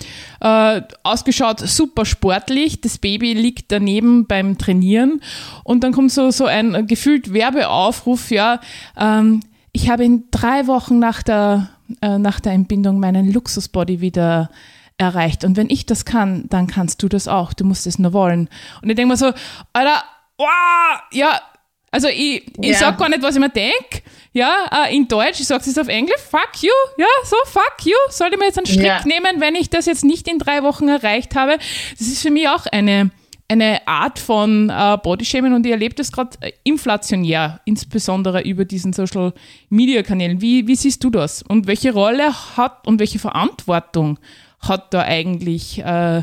[0.40, 5.20] äh, ausgeschaut super sportlich, das Baby liegt daneben beim Trainieren
[5.64, 8.60] und dann kommt so, so ein gefühlt Werbeaufruf, ja,
[8.98, 9.40] ähm,
[9.72, 14.50] ich habe in drei Wochen nach der, äh, nach der Entbindung meinen Luxusbody wieder
[14.98, 15.44] erreicht.
[15.44, 18.50] Und wenn ich das kann, dann kannst du das auch, du musst es nur wollen.
[18.82, 19.32] Und ich denke mir so,
[19.72, 20.02] Alter,
[20.38, 21.40] wow, ja,
[21.92, 22.78] also ich, ich ja.
[22.78, 24.02] sag gar nicht, was ich mir denke.
[24.32, 27.96] Ja, äh, in Deutsch, ich sage es auf Englisch, fuck you, ja, so fuck you.
[28.08, 29.04] Sollte mir jetzt einen Strick ja.
[29.04, 31.58] nehmen, wenn ich das jetzt nicht in drei Wochen erreicht habe.
[31.98, 33.10] Das ist für mich auch eine,
[33.48, 38.94] eine Art von äh, Bodyshaming und ich erlebe das gerade äh, inflationär, insbesondere über diesen
[38.94, 39.34] Social
[39.68, 40.40] Media Kanälen.
[40.40, 41.42] Wie, wie siehst du das?
[41.42, 44.18] Und welche Rolle hat und welche Verantwortung
[44.60, 46.22] hat da eigentlich äh,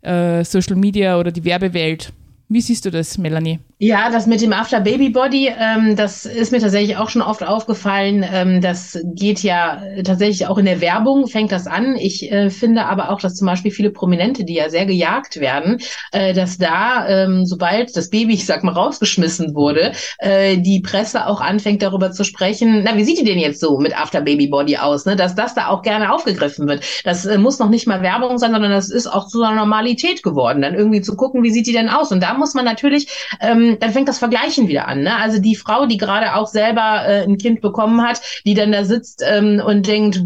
[0.00, 2.14] äh Social Media oder die Werbewelt?
[2.48, 3.60] Wie siehst du das, Melanie?
[3.78, 7.42] Ja, das mit dem After Baby Body, ähm, das ist mir tatsächlich auch schon oft
[7.42, 8.24] aufgefallen.
[8.32, 11.96] Ähm, das geht ja tatsächlich auch in der Werbung, fängt das an.
[11.96, 15.78] Ich äh, finde aber auch, dass zum Beispiel viele Prominente, die ja sehr gejagt werden,
[16.12, 21.26] äh, dass da, ähm, sobald das Baby, ich sag mal, rausgeschmissen wurde, äh, die Presse
[21.26, 24.46] auch anfängt darüber zu sprechen, na, wie sieht die denn jetzt so mit After Baby
[24.46, 25.04] Body aus?
[25.04, 25.16] Ne?
[25.16, 26.84] Dass das da auch gerne aufgegriffen wird.
[27.02, 30.22] Das äh, muss noch nicht mal Werbung sein, sondern das ist auch zu einer Normalität
[30.22, 32.12] geworden, dann irgendwie zu gucken, wie sieht die denn aus?
[32.12, 33.08] Und da muss man natürlich
[33.40, 35.02] ähm, ähm, dann fängt das Vergleichen wieder an.
[35.02, 35.16] Ne?
[35.16, 38.84] Also die Frau, die gerade auch selber äh, ein Kind bekommen hat, die dann da
[38.84, 40.22] sitzt ähm, und denkt,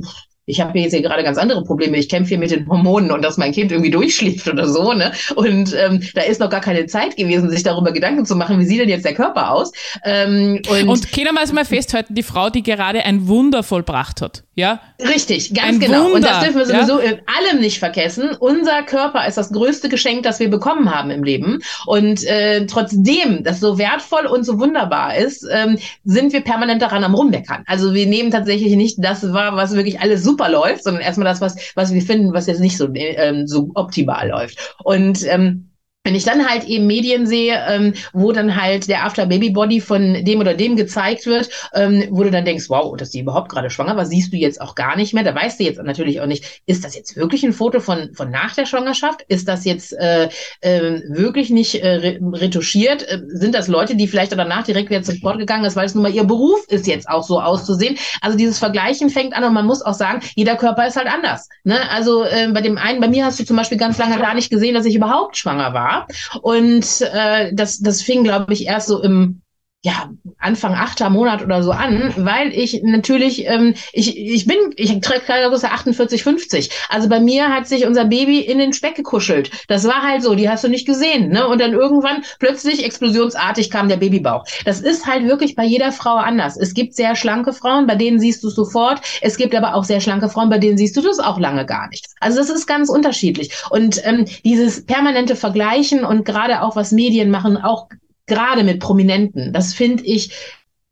[0.48, 1.98] ich habe jetzt hier gerade ganz andere Probleme.
[1.98, 5.12] Ich kämpfe hier mit den Hormonen und dass mein Kind irgendwie durchschläft oder so, ne?
[5.36, 8.64] Und ähm, da ist noch gar keine Zeit gewesen, sich darüber Gedanken zu machen, wie
[8.64, 9.72] sieht denn jetzt der Körper aus?
[10.04, 14.22] Ähm, und, und können wir also mal festhalten, die Frau, die gerade ein Wunder vollbracht
[14.22, 14.80] hat, ja?
[15.00, 16.04] Richtig, ganz ein genau.
[16.04, 17.10] Wunder, und das dürfen wir sowieso ja?
[17.10, 18.30] in allem nicht vergessen.
[18.40, 21.58] Unser Körper ist das größte Geschenk, das wir bekommen haben im Leben.
[21.84, 27.04] Und äh, trotzdem, das so wertvoll und so wunderbar ist, ähm, sind wir permanent daran
[27.04, 27.64] am Rummeckern.
[27.66, 31.26] Also wir nehmen tatsächlich nicht das wahr, was wirklich alles super super läuft, sondern erstmal
[31.26, 34.74] das, was, was wir finden, was jetzt nicht so, ähm, so optimal läuft.
[34.84, 35.67] Und ähm,
[36.08, 39.82] wenn ich dann halt eben Medien sehe, ähm, wo dann halt der After Baby Body
[39.82, 43.50] von dem oder dem gezeigt wird, ähm, wo du dann denkst, wow, dass die überhaupt
[43.50, 45.22] gerade schwanger war, siehst du jetzt auch gar nicht mehr.
[45.22, 48.30] Da weißt du jetzt natürlich auch nicht, ist das jetzt wirklich ein Foto von von
[48.30, 49.20] nach der Schwangerschaft?
[49.28, 50.30] Ist das jetzt äh,
[50.62, 53.02] äh, wirklich nicht äh, retuschiert?
[53.06, 55.94] Äh, sind das Leute, die vielleicht danach direkt wieder zum Sport gegangen ist, weil es
[55.94, 57.98] nun mal ihr Beruf ist, jetzt auch so auszusehen?
[58.22, 61.50] Also dieses Vergleichen fängt an und man muss auch sagen, jeder Körper ist halt anders.
[61.64, 61.78] Ne?
[61.90, 64.48] Also äh, bei dem einen, bei mir hast du zum Beispiel ganz lange gar nicht
[64.48, 65.97] gesehen, dass ich überhaupt schwanger war.
[66.42, 69.42] Und äh, das, das fing, glaube ich, erst so im
[69.84, 75.00] ja, Anfang achter Monat oder so an, weil ich natürlich, ähm, ich, ich bin, ich
[75.00, 76.70] trage Kleidergröße 48, 50.
[76.88, 79.52] Also bei mir hat sich unser Baby in den Speck gekuschelt.
[79.68, 81.28] Das war halt so, die hast du nicht gesehen.
[81.28, 81.46] Ne?
[81.46, 84.44] Und dann irgendwann plötzlich explosionsartig kam der Babybauch.
[84.64, 86.56] Das ist halt wirklich bei jeder Frau anders.
[86.56, 89.00] Es gibt sehr schlanke Frauen, bei denen siehst du es sofort.
[89.20, 91.88] Es gibt aber auch sehr schlanke Frauen, bei denen siehst du das auch lange gar
[91.88, 92.06] nicht.
[92.18, 93.52] Also das ist ganz unterschiedlich.
[93.70, 97.86] Und ähm, dieses permanente Vergleichen und gerade auch was Medien machen, auch
[98.28, 99.52] gerade mit Prominenten.
[99.52, 100.30] Das finde ich,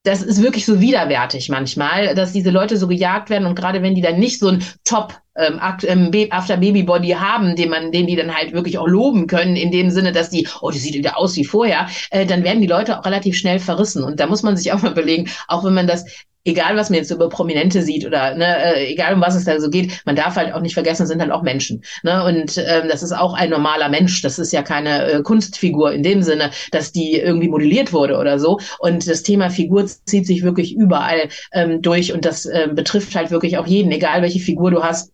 [0.03, 3.95] das ist wirklich so widerwärtig manchmal, dass diese Leute so gejagt werden und gerade wenn
[3.95, 8.07] die dann nicht so ein Top ähm, ähm After Baby Body haben, den man, den
[8.07, 10.95] die dann halt wirklich auch loben können, in dem Sinne, dass die, oh, die sieht
[10.95, 14.05] wieder aus wie vorher, äh, dann werden die Leute auch relativ schnell verrissen.
[14.05, 16.05] Und da muss man sich auch mal überlegen, auch wenn man das
[16.47, 19.61] egal was man jetzt über Prominente sieht oder ne, äh, egal um was es da
[19.61, 21.83] so geht, man darf halt auch nicht vergessen, sind halt auch Menschen.
[22.03, 22.25] Ne?
[22.25, 24.23] Und ähm, das ist auch ein normaler Mensch.
[24.23, 28.39] Das ist ja keine äh, Kunstfigur in dem Sinne, dass die irgendwie modelliert wurde oder
[28.39, 28.61] so.
[28.79, 33.31] Und das Thema Figur zieht sich wirklich überall ähm, durch und das ähm, betrifft halt
[33.31, 35.13] wirklich auch jeden, egal welche Figur du hast.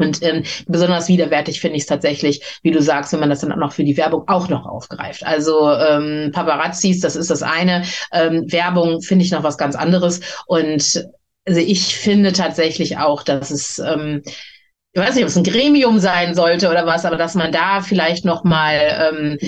[0.00, 3.52] Und ähm, besonders widerwärtig finde ich es tatsächlich, wie du sagst, wenn man das dann
[3.52, 5.24] auch noch für die Werbung auch noch aufgreift.
[5.24, 7.84] Also ähm, Paparazzis, das ist das eine.
[8.12, 10.20] Ähm, Werbung finde ich noch was ganz anderes.
[10.46, 11.06] Und
[11.46, 14.22] also ich finde tatsächlich auch, dass es ähm,
[14.92, 17.80] ich weiß nicht, ob es ein Gremium sein sollte oder was, aber dass man da
[17.80, 18.74] vielleicht noch mal
[19.12, 19.38] ähm,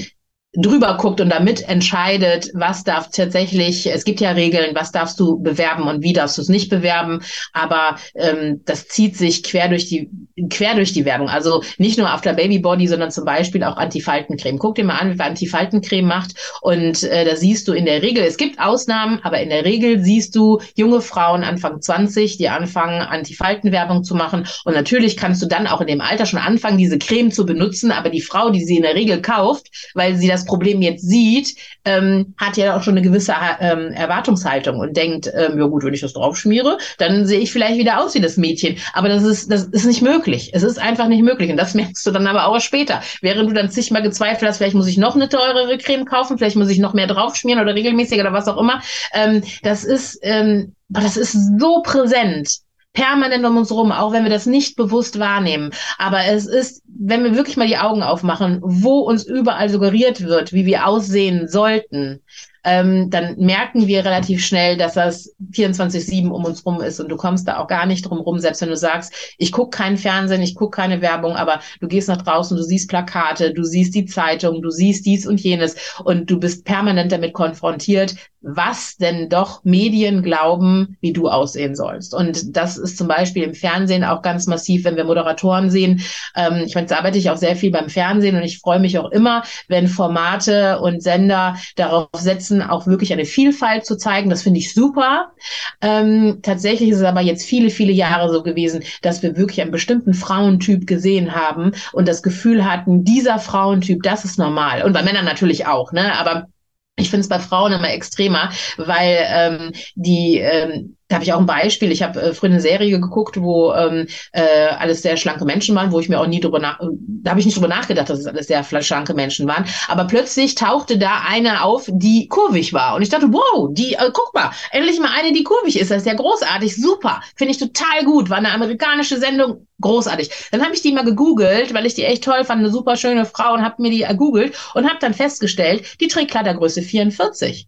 [0.55, 5.39] drüber guckt und damit entscheidet, was darf tatsächlich, es gibt ja Regeln, was darfst du
[5.39, 7.23] bewerben und wie darfst du es nicht bewerben,
[7.55, 10.11] aber ähm, das zieht sich quer durch die
[10.51, 11.29] quer durch die Werbung.
[11.29, 14.59] Also nicht nur After Baby Body, sondern zum Beispiel auch Antifaltencreme.
[14.59, 18.25] Guck dir mal an, wer Antifaltencreme macht und äh, da siehst du in der Regel,
[18.25, 23.01] es gibt Ausnahmen, aber in der Regel siehst du junge Frauen Anfang 20, die anfangen
[23.01, 26.99] Antifaltenwerbung zu machen und natürlich kannst du dann auch in dem Alter schon anfangen, diese
[26.99, 30.42] Creme zu benutzen, aber die Frau, die sie in der Regel kauft, weil sie das
[30.43, 35.31] das Problem jetzt sieht, ähm, hat ja auch schon eine gewisse ähm, Erwartungshaltung und denkt,
[35.35, 38.37] ähm, ja gut, wenn ich das draufschmiere, dann sehe ich vielleicht wieder aus wie das
[38.37, 38.77] Mädchen.
[38.93, 40.51] Aber das ist, das ist nicht möglich.
[40.53, 41.51] Es ist einfach nicht möglich.
[41.51, 43.03] Und das merkst du dann aber auch später.
[43.21, 46.57] Während du dann zigmal gezweifelt hast, vielleicht muss ich noch eine teurere Creme kaufen, vielleicht
[46.57, 48.83] muss ich noch mehr draufschmieren oder regelmäßig oder was auch immer.
[49.15, 54.31] Ähm, das ist, ähm, das ist so präsent permanent um uns rum, auch wenn wir
[54.31, 55.71] das nicht bewusst wahrnehmen.
[55.99, 60.53] Aber es ist, wenn wir wirklich mal die Augen aufmachen, wo uns überall suggeriert wird,
[60.53, 62.23] wie wir aussehen sollten,
[62.65, 67.17] ähm, dann merken wir relativ schnell, dass das 24-7 um uns rum ist und du
[67.17, 70.43] kommst da auch gar nicht drum rum, selbst wenn du sagst, ich gucke keinen Fernsehen,
[70.43, 74.07] ich gucke keine Werbung, aber du gehst nach draußen, du siehst Plakate, du siehst die
[74.07, 79.63] Zeitung, du siehst dies und jenes und du bist permanent damit konfrontiert, was denn doch
[79.65, 82.13] Medien glauben, wie du aussehen sollst.
[82.13, 86.03] Und das ist zum Beispiel im Fernsehen auch ganz massiv, wenn wir Moderatoren sehen.
[86.37, 88.99] Ähm, ich meine, jetzt arbeite ich auch sehr viel beim Fernsehen und ich freue mich
[88.99, 94.29] auch immer, wenn Formate und Sender darauf setzen, auch wirklich eine Vielfalt zu zeigen.
[94.29, 95.33] Das finde ich super.
[95.81, 99.71] Ähm, tatsächlich ist es aber jetzt viele, viele Jahre so gewesen, dass wir wirklich einen
[99.71, 104.83] bestimmten Frauentyp gesehen haben und das Gefühl hatten, dieser Frauentyp, das ist normal.
[104.83, 106.19] Und bei Männern natürlich auch, ne?
[106.19, 106.49] Aber
[106.97, 111.41] ich finde es bei Frauen immer extremer, weil ähm, die ähm, da habe ich auch
[111.41, 111.93] ein Beispiel.
[111.93, 115.93] Ich habe äh, früher eine Serie geguckt, wo ähm, äh, alles sehr schlanke Menschen waren,
[115.93, 118.27] wo ich mir auch nie drüber nach, da habe ich nicht drüber nachgedacht, dass es
[118.27, 119.67] alles sehr schlanke Menschen waren.
[119.89, 122.97] Aber plötzlich tauchte da eine auf, die kurvig war.
[122.97, 125.91] Und ich dachte, wow, die, äh, guck mal, endlich mal eine, die kurvig ist.
[125.91, 128.31] Das ist ja großartig, super, finde ich total gut.
[128.31, 130.31] War eine amerikanische Sendung, großartig.
[130.51, 133.27] Dann habe ich die mal gegoogelt, weil ich die echt toll fand, eine super schöne
[133.27, 137.67] Frau und habe mir die gegoogelt und habe dann festgestellt, die trägt Kleidergröße 44.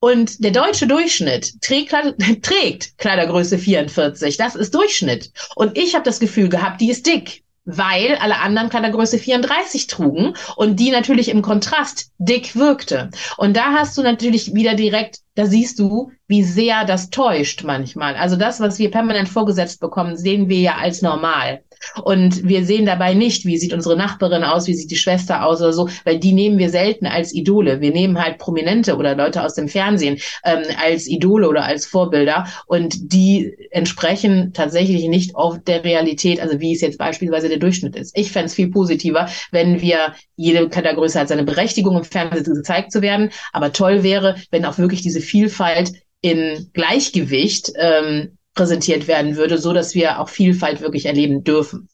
[0.00, 1.92] Und der deutsche Durchschnitt trägt,
[2.42, 4.36] trägt Kleidergröße 44.
[4.36, 5.32] Das ist Durchschnitt.
[5.54, 10.34] Und ich habe das Gefühl gehabt, die ist dick weil alle anderen Kleidergröße 34 trugen
[10.56, 13.10] und die natürlich im Kontrast dick wirkte.
[13.36, 18.16] Und da hast du natürlich wieder direkt, da siehst du, wie sehr das täuscht manchmal.
[18.16, 21.62] Also das, was wir permanent vorgesetzt bekommen, sehen wir ja als normal.
[22.02, 25.60] Und wir sehen dabei nicht, wie sieht unsere Nachbarin aus, wie sieht die Schwester aus
[25.60, 27.80] oder so, weil die nehmen wir selten als Idole.
[27.80, 32.46] Wir nehmen halt Prominente oder Leute aus dem Fernsehen ähm, als Idole oder als Vorbilder
[32.66, 37.96] und die entsprechen tatsächlich nicht auf der Realität, also wie es jetzt beispielsweise der Durchschnitt
[37.96, 38.16] ist.
[38.16, 42.92] Ich fände es viel positiver, wenn wir jede Klettergröße hat seine Berechtigung im Fernsehen gezeigt
[42.92, 49.36] zu werden, aber toll wäre, wenn auch wirklich diese Vielfalt in Gleichgewicht ähm, präsentiert werden
[49.36, 51.88] würde, so dass wir auch Vielfalt wirklich erleben dürfen.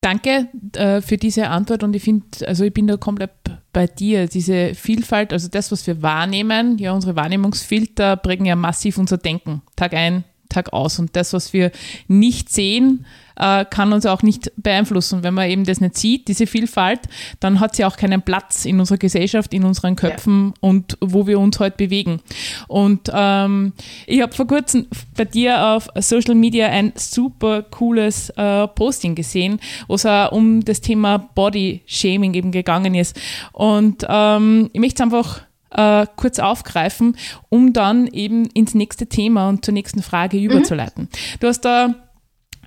[0.00, 3.30] Danke äh, für diese Antwort und ich finde, also ich bin da komplett
[3.72, 4.26] bei dir.
[4.26, 9.62] Diese Vielfalt, also das, was wir wahrnehmen, ja, unsere Wahrnehmungsfilter prägen ja massiv unser Denken,
[9.76, 10.98] Tag ein, Tag aus.
[10.98, 11.70] Und das, was wir
[12.08, 15.22] nicht sehen, äh, kann uns auch nicht beeinflussen.
[15.22, 17.00] Wenn man eben das nicht sieht, diese Vielfalt,
[17.40, 20.52] dann hat sie auch keinen Platz in unserer Gesellschaft, in unseren Köpfen ja.
[20.60, 22.20] und wo wir uns heute bewegen.
[22.68, 23.72] Und ähm,
[24.06, 29.60] ich habe vor kurzem bei dir auf Social Media ein super cooles äh, Posting gesehen,
[29.88, 33.18] wo es auch um das Thema Body Shaming eben gegangen ist.
[33.52, 37.16] Und ähm, ich möchte es einfach äh, kurz aufgreifen,
[37.48, 40.44] um dann eben ins nächste Thema und zur nächsten Frage mhm.
[40.44, 41.08] überzuleiten.
[41.40, 41.94] Du hast da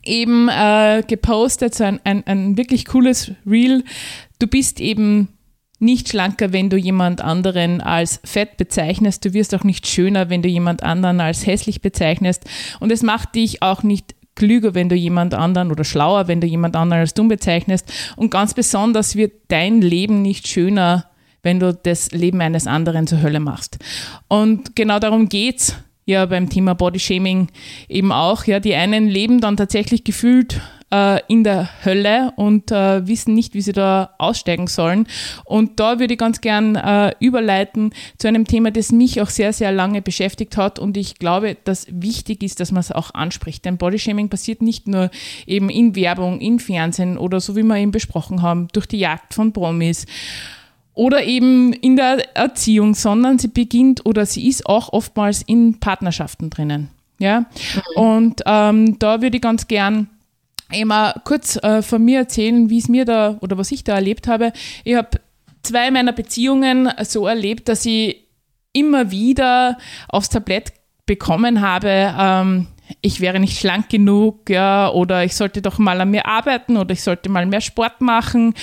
[0.05, 3.83] eben äh, gepostet, so ein, ein, ein wirklich cooles Reel.
[4.39, 5.29] Du bist eben
[5.79, 9.25] nicht schlanker, wenn du jemand anderen als fett bezeichnest.
[9.25, 12.45] Du wirst auch nicht schöner, wenn du jemand anderen als hässlich bezeichnest.
[12.79, 16.47] Und es macht dich auch nicht klüger, wenn du jemand anderen oder schlauer, wenn du
[16.47, 17.91] jemand anderen als dumm bezeichnest.
[18.15, 21.05] Und ganz besonders wird dein Leben nicht schöner,
[21.41, 23.77] wenn du das Leben eines anderen zur Hölle machst.
[24.27, 27.47] Und genau darum geht's ja beim Thema Bodyshaming
[27.89, 28.45] eben auch.
[28.45, 30.61] Ja, die einen leben dann tatsächlich gefühlt
[30.93, 35.07] äh, in der Hölle und äh, wissen nicht, wie sie da aussteigen sollen.
[35.43, 39.51] Und da würde ich ganz gern äh, überleiten zu einem Thema, das mich auch sehr,
[39.51, 43.65] sehr lange beschäftigt hat und ich glaube, dass wichtig ist, dass man es auch anspricht.
[43.65, 45.09] Denn Bodyshaming passiert nicht nur
[45.47, 49.33] eben in Werbung, in Fernsehen oder so wie wir eben besprochen haben, durch die Jagd
[49.33, 50.05] von Promis
[50.95, 56.49] oder eben in der Erziehung, sondern sie beginnt oder sie ist auch oftmals in Partnerschaften
[56.49, 56.89] drinnen.
[57.19, 57.45] Ja, mhm.
[57.95, 60.09] und ähm, da würde ich ganz gern
[60.71, 64.27] immer kurz äh, von mir erzählen, wie es mir da oder was ich da erlebt
[64.27, 64.51] habe.
[64.83, 65.21] Ich habe
[65.63, 68.25] zwei meiner Beziehungen so erlebt, dass ich
[68.73, 69.77] immer wieder
[70.09, 70.73] aufs Tablett
[71.05, 72.67] bekommen habe, ähm,
[73.01, 76.93] ich wäre nicht schlank genug, ja, oder ich sollte doch mal an mir arbeiten oder
[76.93, 78.53] ich sollte mal mehr Sport machen,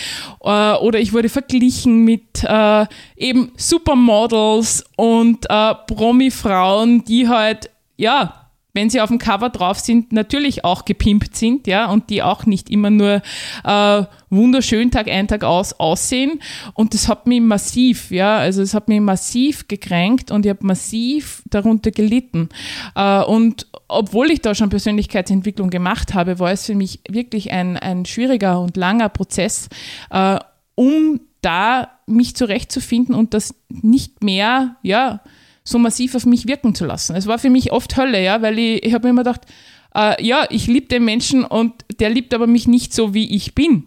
[0.43, 8.42] äh, oder ich wurde verglichen mit äh, eben Supermodels und äh, Promi-Frauen, die halt, ja,
[8.75, 12.47] wenn sie auf dem Cover drauf sind, natürlich auch gepimpt sind, ja, und die auch
[12.47, 13.23] nicht immer nur
[13.65, 16.41] äh, wunderschön Tag ein, Tag aus aussehen.
[16.75, 20.67] Und das hat mich massiv, ja, also es hat mich massiv gekränkt und ich habe
[20.67, 22.49] massiv darunter gelitten.
[22.95, 27.77] Äh, und obwohl ich da schon Persönlichkeitsentwicklung gemacht habe, war es für mich wirklich ein,
[27.77, 29.69] ein schwieriger und langer Prozess,
[30.11, 30.39] äh,
[30.75, 35.21] um da mich zurechtzufinden und das nicht mehr, ja,
[35.65, 37.17] so massiv auf mich wirken zu lassen.
[37.17, 39.47] Es war für mich oft Hölle, ja, weil ich, ich habe mir immer gedacht,
[39.95, 43.55] äh, ja, ich liebe den Menschen und der liebt aber mich nicht so, wie ich
[43.55, 43.85] bin.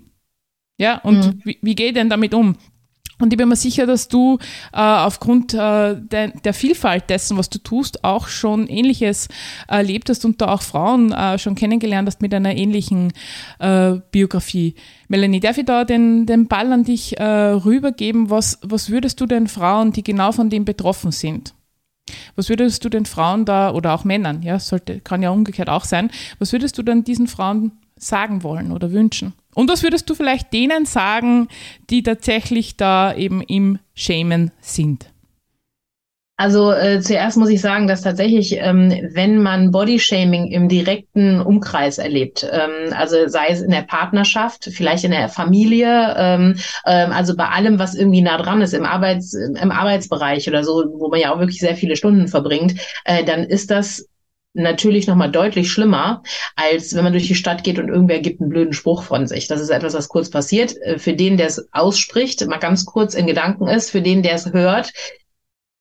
[0.78, 1.42] Ja, und mhm.
[1.44, 2.58] wie, wie gehe ich denn damit um?
[3.18, 4.40] Und ich bin mir sicher, dass du
[4.74, 9.30] äh, aufgrund äh, de, der Vielfalt dessen, was du tust, auch schon Ähnliches
[9.70, 13.14] erlebt hast und da auch Frauen äh, schon kennengelernt hast mit einer ähnlichen
[13.60, 14.76] äh, Biografie.
[15.08, 18.30] Melanie, darf ich da den, den Ball an dich äh, rübergeben?
[18.30, 21.54] Was, was würdest du den Frauen, die genau von dem betroffen sind,
[22.36, 25.86] was würdest du den Frauen da oder auch Männern, ja, sollte, kann ja umgekehrt auch
[25.86, 29.34] sein, was würdest du dann diesen Frauen sagen wollen oder wünschen?
[29.54, 31.48] Und was würdest du vielleicht denen sagen,
[31.90, 35.10] die tatsächlich da eben im Shamen sind?
[36.38, 41.98] Also äh, zuerst muss ich sagen, dass tatsächlich, ähm, wenn man Bodyshaming im direkten Umkreis
[41.98, 47.38] erlebt, ähm, also sei es in der Partnerschaft, vielleicht in der Familie, ähm, ähm, also
[47.38, 51.22] bei allem, was irgendwie nah dran ist, im, Arbeits, im Arbeitsbereich oder so, wo man
[51.22, 54.06] ja auch wirklich sehr viele Stunden verbringt, äh, dann ist das
[54.56, 56.22] natürlich nochmal deutlich schlimmer,
[56.56, 59.48] als wenn man durch die Stadt geht und irgendwer gibt einen blöden Spruch von sich.
[59.48, 60.76] Das ist etwas, was kurz passiert.
[60.82, 64.36] Äh, für den, der es ausspricht, mal ganz kurz in Gedanken ist, für den, der
[64.36, 64.92] es hört,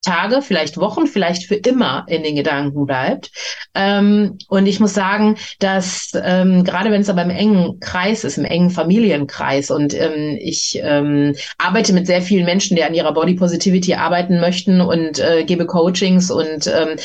[0.05, 3.31] Tage, vielleicht Wochen, vielleicht für immer in den Gedanken bleibt.
[3.75, 8.39] Ähm, und ich muss sagen, dass ähm, gerade wenn es aber im engen Kreis ist,
[8.39, 13.13] im engen Familienkreis und ähm, ich ähm, arbeite mit sehr vielen Menschen, die an ihrer
[13.13, 16.97] Body Positivity arbeiten möchten und äh, gebe Coachings und äh,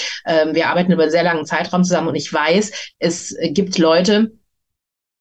[0.52, 4.32] wir arbeiten über einen sehr langen Zeitraum zusammen und ich weiß, es gibt Leute,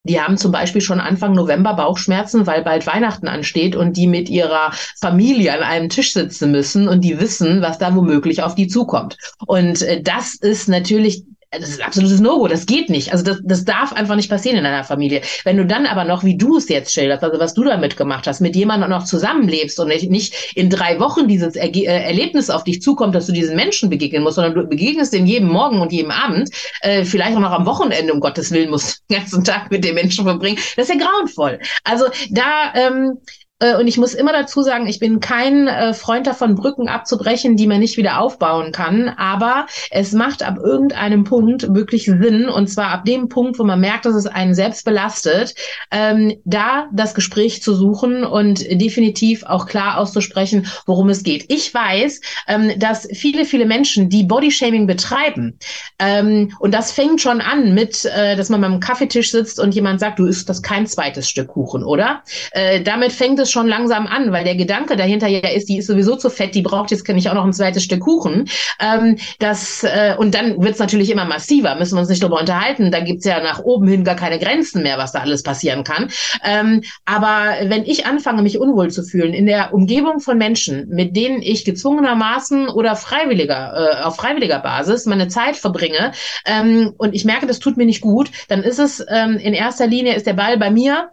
[0.08, 4.28] die haben zum Beispiel schon Anfang November Bauchschmerzen, weil bald Weihnachten ansteht und die mit
[4.28, 8.68] ihrer Familie an einem Tisch sitzen müssen und die wissen, was da womöglich auf die
[8.68, 9.16] zukommt.
[9.46, 13.12] Und äh, das ist natürlich das ist absolutes No-Go, das geht nicht.
[13.12, 15.22] Also das, das darf einfach nicht passieren in einer Familie.
[15.44, 18.26] Wenn du dann aber noch, wie du es jetzt schilderst, also was du damit gemacht
[18.26, 22.64] hast, mit jemandem noch zusammenlebst und nicht in drei Wochen dieses Erge äh, Erlebnis auf
[22.64, 25.90] dich zukommt, dass du diesen Menschen begegnen musst, sondern du begegnest den jedem Morgen und
[25.90, 26.50] jedem Abend,
[26.82, 29.84] äh, vielleicht auch noch am Wochenende, um Gottes Willen, musst du den ganzen Tag mit
[29.84, 31.58] dem Menschen verbringen, das ist ja grauenvoll.
[31.84, 36.26] Also da ähm, äh, und ich muss immer dazu sagen, ich bin kein äh, Freund
[36.26, 39.08] davon, Brücken abzubrechen, die man nicht wieder aufbauen kann.
[39.08, 43.80] Aber es macht ab irgendeinem Punkt wirklich Sinn, und zwar ab dem Punkt, wo man
[43.80, 45.54] merkt, dass es einen selbst belastet,
[45.90, 51.46] ähm, da das Gespräch zu suchen und definitiv auch klar auszusprechen, worum es geht.
[51.48, 55.58] Ich weiß, ähm, dass viele, viele Menschen, die Bodyshaming betreiben,
[55.98, 60.00] ähm, und das fängt schon an mit, äh, dass man beim Kaffeetisch sitzt und jemand
[60.00, 62.22] sagt, du isst das kein zweites Stück Kuchen, oder?
[62.52, 65.78] Äh, damit fängt es es schon langsam an, weil der Gedanke dahinter ja ist, die
[65.78, 68.48] ist sowieso zu fett, die braucht jetzt kann ich auch noch ein zweites Stück Kuchen.
[68.80, 72.40] Ähm, das, äh, und dann wird es natürlich immer massiver, müssen wir uns nicht darüber
[72.40, 72.90] unterhalten.
[72.90, 76.10] Da gibt's ja nach oben hin gar keine Grenzen mehr, was da alles passieren kann.
[76.44, 81.16] Ähm, aber wenn ich anfange, mich unwohl zu fühlen in der Umgebung von Menschen, mit
[81.16, 86.12] denen ich gezwungenermaßen oder freiwilliger, äh, auf freiwilliger Basis meine Zeit verbringe,
[86.44, 89.86] ähm, und ich merke, das tut mir nicht gut, dann ist es ähm, in erster
[89.86, 91.10] Linie ist der Ball bei mir,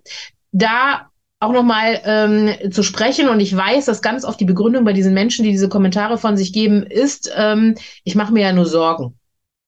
[0.51, 1.09] da
[1.45, 3.29] auch nochmal ähm, zu sprechen.
[3.29, 6.37] Und ich weiß, dass ganz oft die Begründung bei diesen Menschen, die diese Kommentare von
[6.37, 9.17] sich geben, ist, ähm, ich mache mir ja nur Sorgen.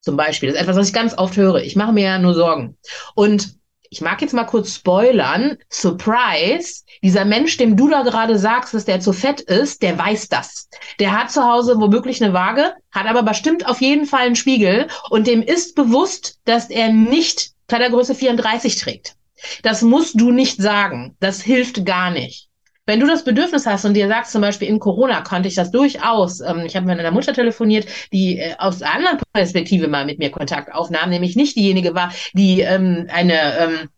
[0.00, 0.50] Zum Beispiel.
[0.50, 1.62] Das ist etwas, was ich ganz oft höre.
[1.62, 2.76] Ich mache mir ja nur Sorgen.
[3.14, 3.58] Und
[3.90, 5.56] ich mag jetzt mal kurz spoilern.
[5.70, 6.84] Surprise.
[7.02, 10.68] Dieser Mensch, dem du da gerade sagst, dass der zu fett ist, der weiß das.
[10.98, 14.88] Der hat zu Hause womöglich eine Waage, hat aber bestimmt auf jeden Fall einen Spiegel
[15.10, 19.14] und dem ist bewusst, dass er nicht Kleidergröße 34 trägt.
[19.62, 21.16] Das musst du nicht sagen.
[21.20, 22.48] Das hilft gar nicht.
[22.88, 25.70] Wenn du das Bedürfnis hast und dir sagst, zum Beispiel in Corona konnte ich das
[25.70, 30.06] durchaus, ähm, ich habe mit einer Mutter telefoniert, die äh, aus einer anderen Perspektive mal
[30.06, 33.88] mit mir Kontakt aufnahm, nämlich nicht diejenige war, die ähm, eine ähm,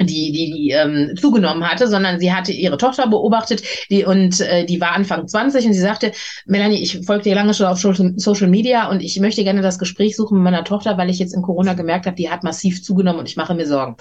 [0.00, 4.64] die, die, die ähm, zugenommen hatte, sondern sie hatte ihre Tochter beobachtet, die und äh,
[4.64, 6.10] die war Anfang 20 und sie sagte,
[6.46, 10.16] Melanie, ich folge dir lange schon auf Social Media und ich möchte gerne das Gespräch
[10.16, 13.20] suchen mit meiner Tochter, weil ich jetzt in Corona gemerkt habe, die hat massiv zugenommen
[13.20, 13.96] und ich mache mir Sorgen.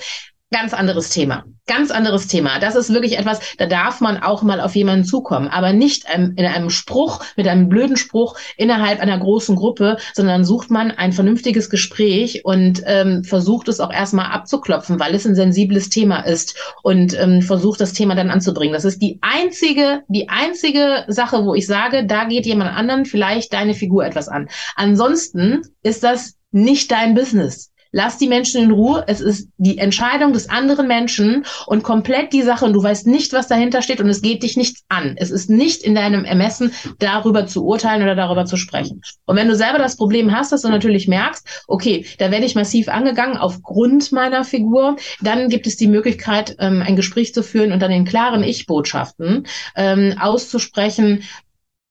[0.51, 1.43] Ganz anderes Thema.
[1.67, 2.57] Ganz anderes Thema.
[2.57, 5.47] Das ist wirklich etwas, da darf man auch mal auf jemanden zukommen.
[5.47, 10.71] Aber nicht in einem Spruch, mit einem blöden Spruch innerhalb einer großen Gruppe, sondern sucht
[10.71, 15.89] man ein vernünftiges Gespräch und ähm, versucht es auch erstmal abzuklopfen, weil es ein sensibles
[15.89, 18.73] Thema ist und ähm, versucht das Thema dann anzubringen.
[18.73, 23.53] Das ist die einzige, die einzige Sache, wo ich sage, da geht jemand anderen vielleicht
[23.53, 24.49] deine Figur etwas an.
[24.75, 27.68] Ansonsten ist das nicht dein Business.
[27.91, 29.03] Lass die Menschen in Ruhe.
[29.07, 33.33] Es ist die Entscheidung des anderen Menschen und komplett die Sache und du weißt nicht,
[33.33, 35.15] was dahinter steht und es geht dich nichts an.
[35.17, 39.01] Es ist nicht in deinem Ermessen, darüber zu urteilen oder darüber zu sprechen.
[39.25, 42.55] Und wenn du selber das Problem hast, dass du natürlich merkst, okay, da werde ich
[42.55, 47.71] massiv angegangen aufgrund meiner Figur, dann gibt es die Möglichkeit, ähm, ein Gespräch zu führen
[47.71, 51.23] und dann in klaren Ich-Botschaften ähm, auszusprechen,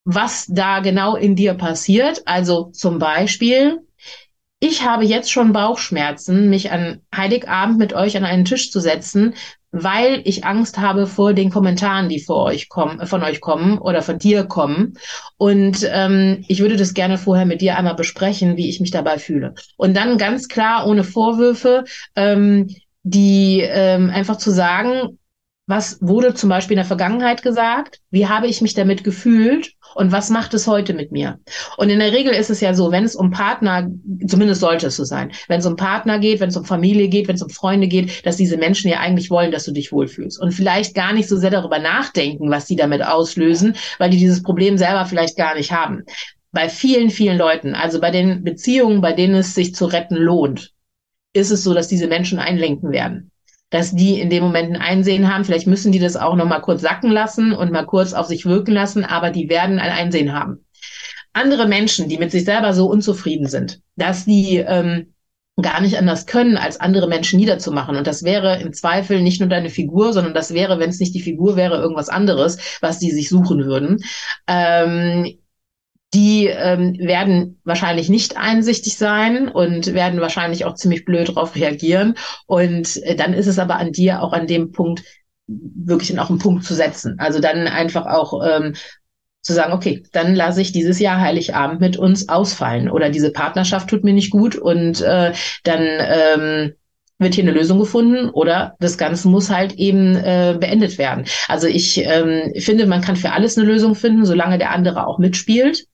[0.05, 2.23] was da genau in dir passiert.
[2.25, 3.81] Also zum Beispiel,
[4.61, 9.35] ich habe jetzt schon Bauchschmerzen, mich an Heiligabend mit euch an einen Tisch zu setzen,
[9.71, 14.03] weil ich Angst habe vor den Kommentaren, die vor euch kommen, von euch kommen oder
[14.03, 14.95] von dir kommen.
[15.37, 19.19] Und ähm, ich würde das gerne vorher mit dir einmal besprechen, wie ich mich dabei
[19.19, 19.55] fühle.
[19.77, 21.85] Und dann ganz klar, ohne Vorwürfe,
[22.17, 25.19] ähm, die ähm, einfach zu sagen,
[25.69, 28.01] was wurde zum Beispiel in der Vergangenheit gesagt?
[28.11, 29.75] Wie habe ich mich damit gefühlt?
[29.95, 31.41] Und was macht es heute mit mir?
[31.77, 33.87] Und in der Regel ist es ja so, wenn es um Partner,
[34.27, 37.29] zumindest sollte es so sein, wenn es um Partner geht, wenn es um Familie geht,
[37.29, 40.41] wenn es um Freunde geht, dass diese Menschen ja eigentlich wollen, dass du dich wohlfühlst.
[40.41, 44.43] Und vielleicht gar nicht so sehr darüber nachdenken, was sie damit auslösen, weil die dieses
[44.43, 46.05] Problem selber vielleicht gar nicht haben.
[46.51, 50.73] Bei vielen, vielen Leuten, also bei den Beziehungen, bei denen es sich zu retten lohnt,
[51.35, 53.31] ist es so, dass diese Menschen einlenken werden
[53.71, 55.45] dass die in dem Moment ein Einsehen haben.
[55.45, 58.47] Vielleicht müssen die das auch noch mal kurz sacken lassen und mal kurz auf sich
[58.47, 60.65] wirken lassen, aber die werden ein Einsehen haben.
[61.33, 65.13] Andere Menschen, die mit sich selber so unzufrieden sind, dass die ähm,
[65.61, 67.97] gar nicht anders können, als andere Menschen niederzumachen.
[67.97, 71.15] Und das wäre im Zweifel nicht nur deine Figur, sondern das wäre, wenn es nicht
[71.15, 73.99] die Figur wäre, irgendwas anderes, was die sich suchen würden.
[74.47, 75.39] Ähm,
[76.15, 82.15] die ähm, werden wahrscheinlich nicht einsichtig sein und werden wahrscheinlich auch ziemlich blöd darauf reagieren.
[82.47, 85.03] Und äh, dann ist es aber an dir, auch an dem Punkt
[85.47, 87.17] wirklich auch einen Punkt zu setzen.
[87.19, 88.75] Also dann einfach auch ähm,
[89.43, 93.89] zu sagen, okay, dann lasse ich dieses Jahr Heiligabend mit uns ausfallen oder diese Partnerschaft
[93.89, 95.33] tut mir nicht gut und äh,
[95.65, 96.73] dann ähm,
[97.19, 101.25] wird hier eine Lösung gefunden oder das Ganze muss halt eben äh, beendet werden.
[101.49, 105.19] Also ich ähm, finde, man kann für alles eine Lösung finden, solange der andere auch
[105.19, 105.87] mitspielt.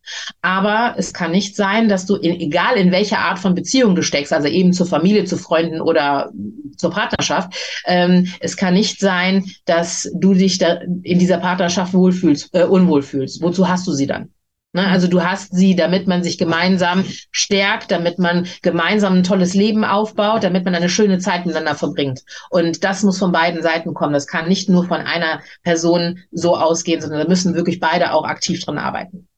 [0.43, 4.03] Aber es kann nicht sein, dass du, in, egal in welcher Art von Beziehung du
[4.03, 6.31] steckst, also eben zur Familie, zu Freunden oder
[6.77, 7.55] zur Partnerschaft,
[7.87, 13.03] ähm, es kann nicht sein, dass du dich da in dieser Partnerschaft wohlfühlst, äh, unwohl
[13.03, 13.41] fühlst.
[13.41, 14.31] Wozu hast du sie dann?
[14.75, 14.87] Ne?
[14.87, 19.85] Also du hast sie, damit man sich gemeinsam stärkt, damit man gemeinsam ein tolles Leben
[19.85, 22.23] aufbaut, damit man eine schöne Zeit miteinander verbringt.
[22.51, 24.13] Und das muss von beiden Seiten kommen.
[24.13, 28.25] Das kann nicht nur von einer Person so ausgehen, sondern da müssen wirklich beide auch
[28.25, 29.29] aktiv dran arbeiten.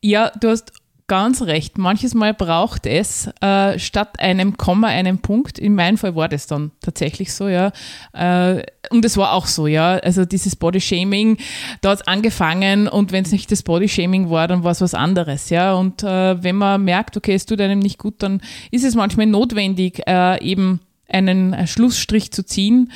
[0.00, 0.72] Ja, du hast
[1.08, 1.78] ganz recht.
[1.78, 5.58] Manches Mal braucht es äh, statt einem Komma einen Punkt.
[5.58, 7.72] In meinem Fall war das dann tatsächlich so, ja.
[8.12, 9.96] Äh, und es war auch so, ja.
[9.96, 11.38] Also dieses Bodyshaming,
[11.80, 15.50] da hat angefangen und wenn es nicht das Bodyshaming war, dann war es was anderes,
[15.50, 15.72] ja.
[15.74, 18.40] Und äh, wenn man merkt, okay, es tut einem nicht gut, dann
[18.70, 22.92] ist es manchmal notwendig, äh, eben einen Schlussstrich zu ziehen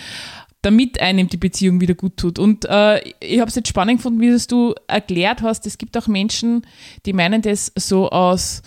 [0.63, 2.39] damit einem die Beziehung wieder gut tut.
[2.39, 5.67] Und äh, ich habe es jetzt spannend gefunden, wie das du erklärt hast.
[5.67, 6.65] Es gibt auch Menschen,
[7.05, 8.63] die meinen das so aus,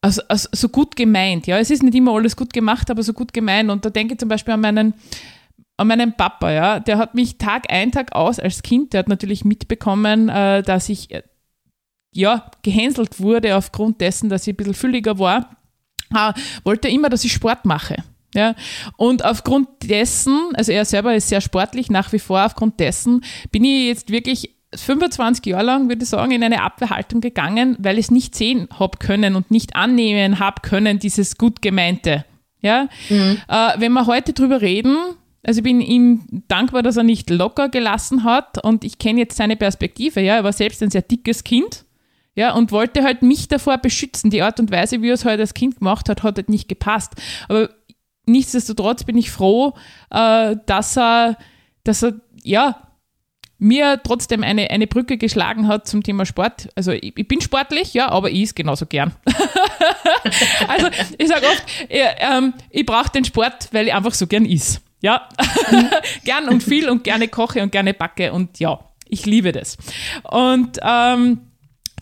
[0.00, 1.46] aus, aus so gut gemeint.
[1.48, 3.68] Ja, es ist nicht immer alles gut gemacht, aber so gut gemeint.
[3.68, 4.94] Und da denke ich zum Beispiel an meinen
[5.76, 9.08] an meinen Papa, ja, der hat mich Tag ein, Tag aus als Kind, der hat
[9.08, 11.22] natürlich mitbekommen, äh, dass ich äh,
[12.12, 15.56] ja, gehänselt wurde aufgrund dessen, dass ich ein bisschen fülliger war,
[16.14, 16.34] äh,
[16.64, 17.96] wollte immer, dass ich Sport mache.
[18.34, 18.54] Ja,
[18.96, 23.64] und aufgrund dessen, also er selber ist sehr sportlich nach wie vor, aufgrund dessen bin
[23.64, 28.06] ich jetzt wirklich 25 Jahre lang, würde ich sagen, in eine Abwehrhaltung gegangen, weil ich
[28.06, 32.24] es nicht sehen habe können und nicht annehmen habe können, dieses gut gemeinte.
[32.62, 33.38] Ja, mhm.
[33.48, 34.96] äh, wenn wir heute drüber reden,
[35.42, 39.36] also ich bin ihm dankbar, dass er nicht locker gelassen hat und ich kenne jetzt
[39.36, 40.20] seine Perspektive.
[40.20, 41.84] Ja, er war selbst ein sehr dickes Kind.
[42.36, 44.30] Ja, und wollte halt mich davor beschützen.
[44.30, 46.68] Die Art und Weise, wie er es halt als Kind gemacht hat, hat halt nicht
[46.68, 47.14] gepasst.
[47.48, 47.70] Aber
[48.26, 49.74] nichtsdestotrotz bin ich froh,
[50.10, 51.36] äh, dass er,
[51.84, 52.90] dass er, ja,
[53.60, 56.70] mir trotzdem eine, eine Brücke geschlagen hat zum Thema Sport.
[56.74, 59.12] Also ich, ich bin sportlich, ja, aber ich ist genauso gern.
[60.68, 64.46] also ich sage oft, ich, ähm, ich brauche den Sport, weil ich einfach so gern
[64.46, 64.80] is.
[65.02, 65.28] Ja,
[66.24, 69.76] gern und viel und gerne koche und gerne backe und ja, ich liebe das.
[70.24, 71.49] Und ähm,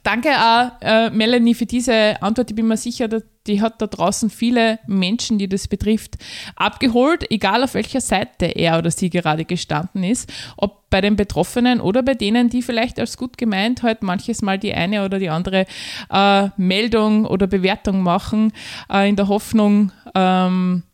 [0.08, 2.50] danke auch, äh, Melanie, für diese Antwort.
[2.50, 3.08] Ich bin mir sicher,
[3.46, 6.16] die hat da draußen viele Menschen, die das betrifft,
[6.56, 10.32] abgeholt, egal auf welcher Seite er oder sie gerade gestanden ist.
[10.56, 14.58] Ob bei den Betroffenen oder bei denen, die vielleicht als gut gemeint halt manches Mal
[14.58, 15.66] die eine oder die andere
[16.10, 18.52] äh, Meldung oder Bewertung machen,
[18.90, 20.84] äh, in der Hoffnung, ähm,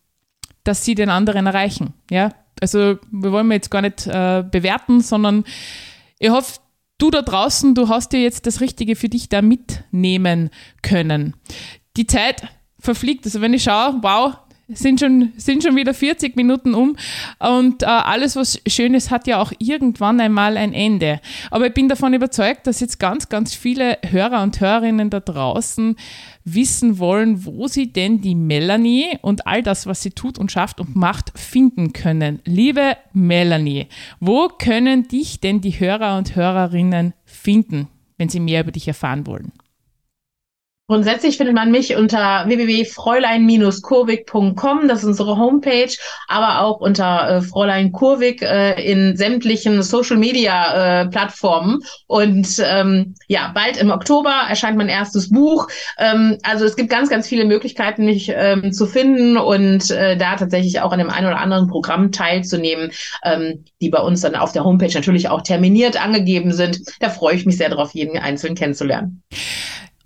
[0.64, 1.94] dass sie den anderen erreichen.
[2.10, 2.32] Ja?
[2.60, 5.44] Also wir wollen jetzt gar nicht äh, bewerten, sondern
[6.18, 6.58] ich hoffe,
[6.98, 10.50] du da draußen, du hast dir jetzt das Richtige für dich da mitnehmen
[10.82, 11.34] können.
[11.96, 13.24] Die Zeit verfliegt.
[13.24, 14.36] Also wenn ich schaue, wow,
[14.68, 16.96] sind schon, sind schon wieder 40 Minuten um
[17.38, 21.20] und äh, alles, was Schönes hat ja auch irgendwann einmal ein Ende.
[21.50, 25.96] Aber ich bin davon überzeugt, dass jetzt ganz, ganz viele Hörer und Hörerinnen da draußen
[26.44, 30.80] wissen wollen, wo sie denn die Melanie und all das, was sie tut und schafft
[30.80, 32.40] und macht, finden können.
[32.44, 33.88] Liebe Melanie,
[34.20, 37.88] wo können dich denn die Hörer und Hörerinnen finden,
[38.18, 39.52] wenn sie mehr über dich erfahren wollen?
[40.86, 45.88] Grundsätzlich findet man mich unter www.fräulein-kurvik.com, das ist unsere Homepage,
[46.28, 51.78] aber auch unter äh, Fräulein Kurvik äh, in sämtlichen Social Media äh, Plattformen.
[52.06, 55.68] Und ähm, ja, bald im Oktober erscheint mein erstes Buch.
[55.96, 60.36] Ähm, also es gibt ganz, ganz viele Möglichkeiten, mich ähm, zu finden und äh, da
[60.36, 62.92] tatsächlich auch an dem einen oder anderen Programm teilzunehmen,
[63.24, 66.80] ähm, die bei uns dann auf der Homepage natürlich auch terminiert angegeben sind.
[67.00, 69.22] Da freue ich mich sehr darauf, jeden einzeln kennenzulernen.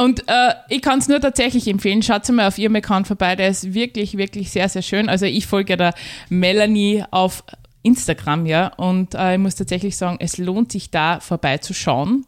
[0.01, 3.49] Und äh, ich kann es nur tatsächlich empfehlen, schaut mal auf ihrem Account vorbei, der
[3.49, 5.09] ist wirklich, wirklich sehr, sehr schön.
[5.09, 5.93] Also ich folge der
[6.29, 7.43] Melanie auf
[7.83, 12.27] Instagram, ja, und äh, ich muss tatsächlich sagen, es lohnt sich da vorbeizuschauen.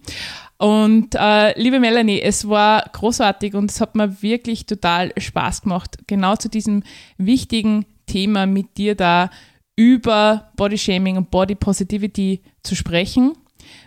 [0.58, 5.96] Und äh, liebe Melanie, es war großartig und es hat mir wirklich total Spaß gemacht,
[6.08, 6.82] genau zu diesem
[7.18, 9.30] wichtigen Thema mit dir da
[9.76, 13.32] über Body Shaming und Body Positivity zu sprechen.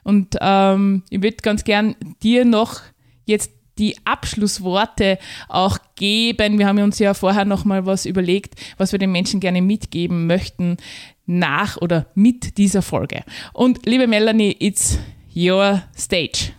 [0.03, 2.81] Und ähm, ich würde ganz gern dir noch
[3.25, 5.17] jetzt die Abschlussworte
[5.49, 6.59] auch geben.
[6.59, 10.27] Wir haben uns ja vorher noch mal was überlegt, was wir den Menschen gerne mitgeben
[10.27, 10.77] möchten
[11.25, 13.23] nach oder mit dieser Folge.
[13.53, 14.99] Und liebe Melanie, it's
[15.35, 16.53] your stage.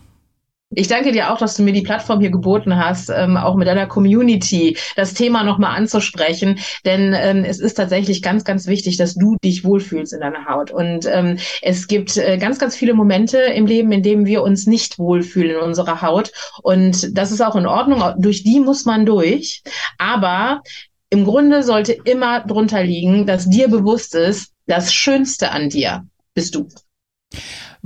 [0.77, 3.69] Ich danke dir auch, dass du mir die Plattform hier geboten hast, ähm, auch mit
[3.69, 6.59] deiner Community das Thema nochmal anzusprechen.
[6.85, 10.71] Denn ähm, es ist tatsächlich ganz, ganz wichtig, dass du dich wohlfühlst in deiner Haut.
[10.71, 14.67] Und ähm, es gibt äh, ganz, ganz viele Momente im Leben, in denen wir uns
[14.67, 16.33] nicht wohlfühlen in unserer Haut.
[16.63, 18.03] Und das ist auch in Ordnung.
[18.19, 19.63] Durch die muss man durch.
[19.99, 20.63] Aber
[21.11, 26.55] im Grunde sollte immer drunter liegen, dass dir bewusst ist, das Schönste an dir bist
[26.55, 26.69] du.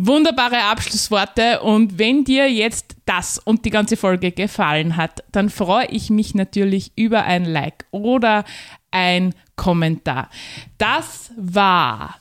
[0.00, 5.86] Wunderbare Abschlussworte und wenn dir jetzt das und die ganze Folge gefallen hat, dann freue
[5.86, 8.44] ich mich natürlich über ein Like oder
[8.92, 10.30] ein Kommentar.
[10.78, 12.14] Das war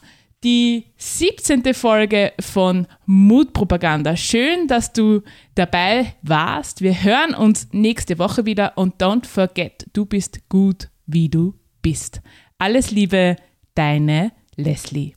[0.44, 1.76] die 17.
[1.76, 4.18] Folge von Mutpropaganda.
[4.18, 5.22] Schön, dass du
[5.54, 6.82] dabei warst.
[6.82, 11.54] Wir hören uns nächste Woche wieder und don't forget, du bist gut, wie du
[11.84, 12.22] bist.
[12.58, 13.36] Alles Liebe,
[13.76, 15.17] deine Leslie.